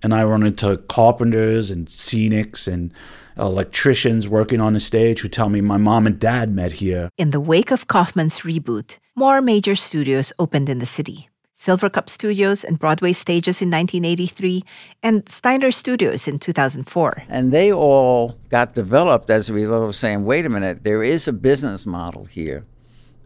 and 0.02 0.14
I 0.14 0.24
run 0.24 0.44
into 0.44 0.78
carpenters 0.78 1.70
and 1.70 1.88
scenics 1.88 2.68
and 2.68 2.92
electricians 3.38 4.28
working 4.28 4.60
on 4.60 4.74
the 4.74 4.80
stage 4.80 5.22
who 5.22 5.28
tell 5.28 5.50
me 5.50 5.62
my 5.62 5.78
mom 5.78 6.08
and 6.08 6.20
dad 6.20 6.52
met 6.52 6.74
here. 6.74 7.10
In 7.18 7.32
the 7.32 7.40
wake 7.40 7.72
of 7.72 7.88
Kaufman's 7.88 8.40
reboot, 8.40 8.98
more 9.16 9.42
major 9.42 9.76
studios 9.76 10.34
opened 10.40 10.68
in 10.68 10.80
the 10.80 10.86
city. 10.86 11.30
Silvercup 11.64 12.10
Studios 12.10 12.66
and 12.66 12.78
Broadway 12.78 13.14
Stages 13.14 13.62
in 13.62 13.72
1983, 13.72 14.64
and 15.02 15.28
Steiner 15.30 15.72
Studios 15.72 16.28
in 16.28 16.38
2004. 16.38 17.24
And 17.30 17.54
they 17.54 17.72
all 17.72 18.38
got 18.50 18.74
developed 18.74 19.30
as 19.30 19.50
a 19.50 19.54
result 19.54 19.88
of 19.88 19.96
saying, 19.96 20.26
wait 20.26 20.46
a 20.46 20.50
minute, 20.50 20.84
there 20.84 21.04
is 21.04 21.26
a 21.28 21.32
business 21.32 21.86
model 21.86 22.26
here 22.26 22.66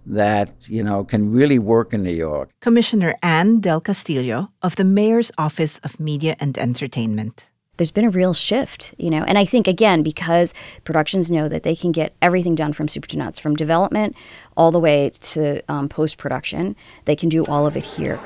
that, 0.06 0.70
you 0.70 0.84
know, 0.84 1.04
can 1.04 1.32
really 1.32 1.58
work 1.58 1.94
in 1.94 2.04
New 2.04 2.16
York. 2.16 2.52
Commissioner 2.62 3.16
Anne 3.24 3.60
Del 3.60 3.82
Castillo 3.82 4.52
of 4.62 4.76
the 4.76 4.86
Mayor's 4.86 5.32
Office 5.38 5.80
of 5.80 6.00
Media 6.00 6.36
and 6.40 6.58
Entertainment 6.60 7.50
there's 7.78 7.92
been 7.92 8.06
a 8.06 8.10
real 8.10 8.34
shift, 8.34 8.94
you 8.98 9.10
know. 9.10 9.24
And 9.24 9.38
I 9.38 9.46
think 9.46 9.68
again 9.68 10.04
because 10.04 10.54
productions 10.84 11.32
know 11.32 11.48
that 11.48 11.64
they 11.64 11.76
can 11.76 11.92
get 11.92 12.16
everything 12.22 12.56
done 12.56 12.74
from 12.74 12.88
soup 12.88 13.08
to 13.08 13.18
nuts, 13.18 13.40
from 13.40 13.56
development 13.56 14.16
all 14.56 14.72
the 14.72 14.80
way 14.80 15.12
to 15.22 15.62
um, 15.72 15.88
post 15.88 16.18
production, 16.18 16.76
they 17.06 17.16
can 17.16 17.30
do 17.30 17.46
all 17.46 17.66
of 17.66 17.78
it 17.78 17.86
here. 17.86 18.20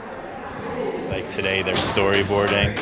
Like 1.09 1.27
today, 1.29 1.61
they're 1.61 1.73
storyboarding 1.73 2.75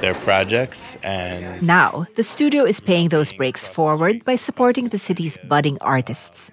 their 0.00 0.14
projects 0.14 0.96
and 1.02 1.62
now 1.62 2.06
the 2.16 2.22
studio 2.22 2.64
is 2.64 2.80
paying 2.80 3.08
those 3.08 3.32
breaks 3.32 3.66
forward 3.66 4.24
by 4.24 4.36
supporting 4.36 4.88
the 4.88 4.98
city's 4.98 5.38
budding 5.48 5.78
artists. 5.80 6.50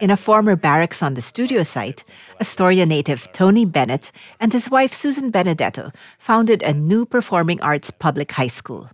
In 0.00 0.10
a 0.10 0.16
former 0.16 0.56
barracks 0.56 1.02
on 1.02 1.14
the 1.14 1.22
studio 1.22 1.62
site, 1.62 2.04
Astoria 2.40 2.84
native 2.84 3.32
Tony 3.32 3.64
Bennett 3.64 4.10
and 4.40 4.52
his 4.52 4.68
wife 4.68 4.92
Susan 4.92 5.30
Benedetto 5.30 5.92
founded 6.18 6.62
a 6.62 6.74
new 6.74 7.06
performing 7.06 7.60
arts 7.60 7.90
public 7.90 8.32
high 8.32 8.48
school. 8.48 8.90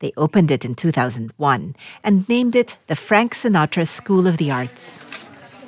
They 0.00 0.12
opened 0.16 0.50
it 0.50 0.64
in 0.64 0.74
2001 0.74 1.76
and 2.02 2.28
named 2.28 2.56
it 2.56 2.78
the 2.86 2.96
Frank 2.96 3.34
Sinatra 3.34 3.86
School 3.86 4.26
of 4.26 4.38
the 4.38 4.50
Arts. 4.50 4.98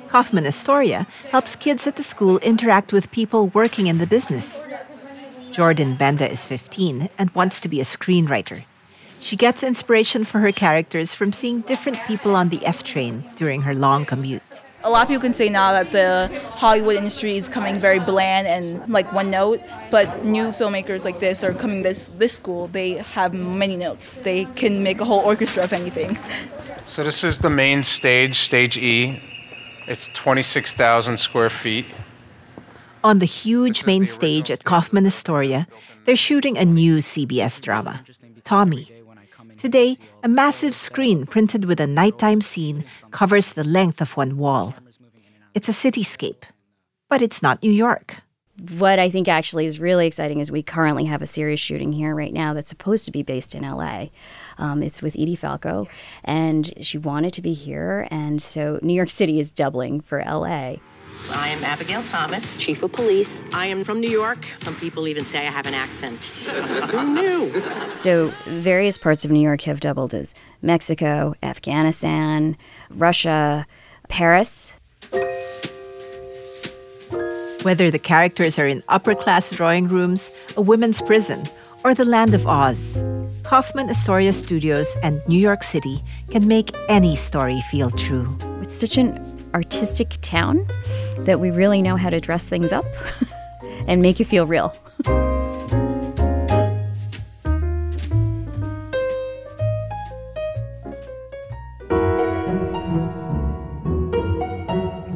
Kaufman 0.09 0.47
Astoria 0.47 1.07
helps 1.29 1.55
kids 1.55 1.85
at 1.85 1.95
the 1.95 2.03
school 2.03 2.39
interact 2.39 2.91
with 2.91 3.11
people 3.11 3.47
working 3.47 3.87
in 3.87 3.99
the 3.99 4.07
business. 4.07 4.65
Jordan 5.51 5.95
Benda 5.95 6.29
is 6.29 6.45
15 6.45 7.09
and 7.17 7.29
wants 7.35 7.59
to 7.59 7.69
be 7.69 7.79
a 7.79 7.85
screenwriter. 7.85 8.65
She 9.19 9.35
gets 9.35 9.61
inspiration 9.61 10.25
for 10.25 10.39
her 10.39 10.51
characters 10.51 11.13
from 11.13 11.31
seeing 11.31 11.61
different 11.61 11.99
people 12.07 12.35
on 12.35 12.49
the 12.49 12.65
F 12.65 12.83
train 12.83 13.23
during 13.35 13.61
her 13.61 13.75
long 13.75 14.03
commute 14.03 14.62
a 14.83 14.89
lot 14.89 15.03
of 15.03 15.07
people 15.07 15.21
can 15.21 15.33
say 15.33 15.49
now 15.49 15.71
that 15.71 15.91
the 15.91 16.29
Hollywood 16.49 16.95
industry 16.95 17.37
is 17.37 17.47
coming 17.47 17.79
very 17.79 17.99
bland 17.99 18.47
and 18.47 18.87
like 18.91 19.11
one 19.13 19.29
note, 19.29 19.61
but 19.89 20.25
new 20.25 20.51
filmmakers 20.51 21.05
like 21.05 21.19
this 21.19 21.43
are 21.43 21.53
coming 21.53 21.83
this 21.83 22.09
this 22.17 22.33
school. 22.33 22.67
They 22.67 22.93
have 22.93 23.33
many 23.33 23.77
notes. 23.77 24.19
They 24.19 24.45
can 24.55 24.83
make 24.83 24.99
a 24.99 25.05
whole 25.05 25.21
orchestra 25.21 25.63
of 25.63 25.73
anything. 25.73 26.17
So 26.85 27.03
this 27.03 27.23
is 27.23 27.39
the 27.39 27.49
main 27.49 27.83
stage, 27.83 28.39
stage 28.39 28.77
E. 28.77 29.21
It's 29.87 30.09
26,000 30.09 31.17
square 31.17 31.49
feet. 31.49 31.85
On 33.03 33.19
the 33.19 33.25
huge 33.25 33.85
main 33.85 34.05
stage 34.05 34.49
at 34.49 34.63
Kaufman 34.63 35.05
Astoria, 35.05 35.67
they're 36.05 36.15
shooting 36.15 36.57
a 36.57 36.63
new 36.65 36.97
CBS 36.97 37.59
drama, 37.59 38.01
Tommy. 38.45 39.02
Today, 39.63 39.97
a 40.21 40.27
massive 40.27 40.75
screen 40.75 41.25
printed 41.25 41.63
with 41.63 41.79
a 41.79 41.87
nighttime 41.87 42.41
scene 42.41 42.83
covers 43.11 43.53
the 43.53 43.63
length 43.63 44.01
of 44.01 44.17
one 44.17 44.37
wall. 44.37 44.75
It's 45.53 45.69
a 45.69 45.71
cityscape, 45.71 46.43
but 47.07 47.21
it's 47.21 47.41
not 47.41 47.63
New 47.63 47.71
York. 47.71 48.17
What 48.77 48.99
I 48.99 49.09
think 49.09 49.29
actually 49.29 49.65
is 49.65 49.79
really 49.79 50.05
exciting 50.05 50.41
is 50.41 50.51
we 50.51 50.63
currently 50.63 51.05
have 51.05 51.21
a 51.21 51.25
series 51.25 51.61
shooting 51.61 51.93
here 51.93 52.13
right 52.13 52.33
now 52.33 52.53
that's 52.53 52.67
supposed 52.67 53.05
to 53.05 53.11
be 53.11 53.23
based 53.23 53.55
in 53.55 53.63
LA. 53.63 54.07
Um, 54.57 54.83
it's 54.83 55.01
with 55.01 55.15
Edie 55.17 55.37
Falco, 55.37 55.87
and 56.25 56.73
she 56.81 56.97
wanted 56.97 57.31
to 57.31 57.41
be 57.41 57.53
here, 57.53 58.05
and 58.11 58.41
so 58.41 58.79
New 58.83 58.93
York 58.93 59.09
City 59.09 59.39
is 59.39 59.53
doubling 59.53 60.01
for 60.01 60.21
LA. 60.27 60.75
I 61.31 61.49
am 61.49 61.63
Abigail 61.63 62.03
Thomas, 62.03 62.57
Chief 62.57 62.83
of 62.83 62.91
Police. 62.91 63.45
I 63.53 63.67
am 63.67 63.83
from 63.83 63.99
New 63.99 64.09
York. 64.09 64.45
Some 64.57 64.75
people 64.75 65.07
even 65.07 65.25
say 65.25 65.47
I 65.47 65.51
have 65.51 65.65
an 65.65 65.73
accent. 65.73 66.25
Who 66.91 67.13
knew? 67.13 67.49
So, 67.95 68.27
various 68.45 68.97
parts 68.97 69.23
of 69.23 69.31
New 69.31 69.39
York 69.39 69.61
have 69.61 69.79
doubled 69.79 70.13
as 70.13 70.33
Mexico, 70.61 71.35
Afghanistan, 71.41 72.57
Russia, 72.89 73.65
Paris. 74.09 74.73
Whether 77.63 77.89
the 77.89 77.99
characters 77.99 78.59
are 78.59 78.67
in 78.67 78.83
upper 78.89 79.15
class 79.15 79.49
drawing 79.55 79.87
rooms, 79.87 80.29
a 80.57 80.61
women's 80.61 81.01
prison, 81.01 81.43
or 81.85 81.93
the 81.93 82.05
land 82.05 82.33
of 82.33 82.45
Oz, 82.47 82.97
Kaufman 83.43 83.89
Astoria 83.89 84.33
Studios 84.33 84.87
and 85.03 85.21
New 85.27 85.39
York 85.39 85.63
City 85.63 86.03
can 86.31 86.47
make 86.47 86.75
any 86.89 87.15
story 87.15 87.61
feel 87.69 87.91
true. 87.91 88.27
It's 88.61 88.75
such 88.75 88.97
an 88.97 89.17
artistic 89.53 90.17
town 90.21 90.67
that 91.19 91.39
we 91.39 91.51
really 91.51 91.81
know 91.81 91.95
how 91.95 92.09
to 92.09 92.19
dress 92.19 92.43
things 92.43 92.71
up 92.71 92.85
and 93.87 94.01
make 94.01 94.19
you 94.19 94.25
feel 94.25 94.45
real. 94.45 94.75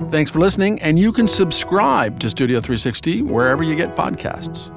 Thanks 0.09 0.31
for 0.31 0.39
listening, 0.39 0.81
and 0.81 0.97
you 0.97 1.11
can 1.11 1.27
subscribe 1.27 2.19
to 2.21 2.29
Studio 2.29 2.59
360 2.59 3.21
wherever 3.23 3.61
you 3.61 3.75
get 3.75 3.95
podcasts. 3.95 4.73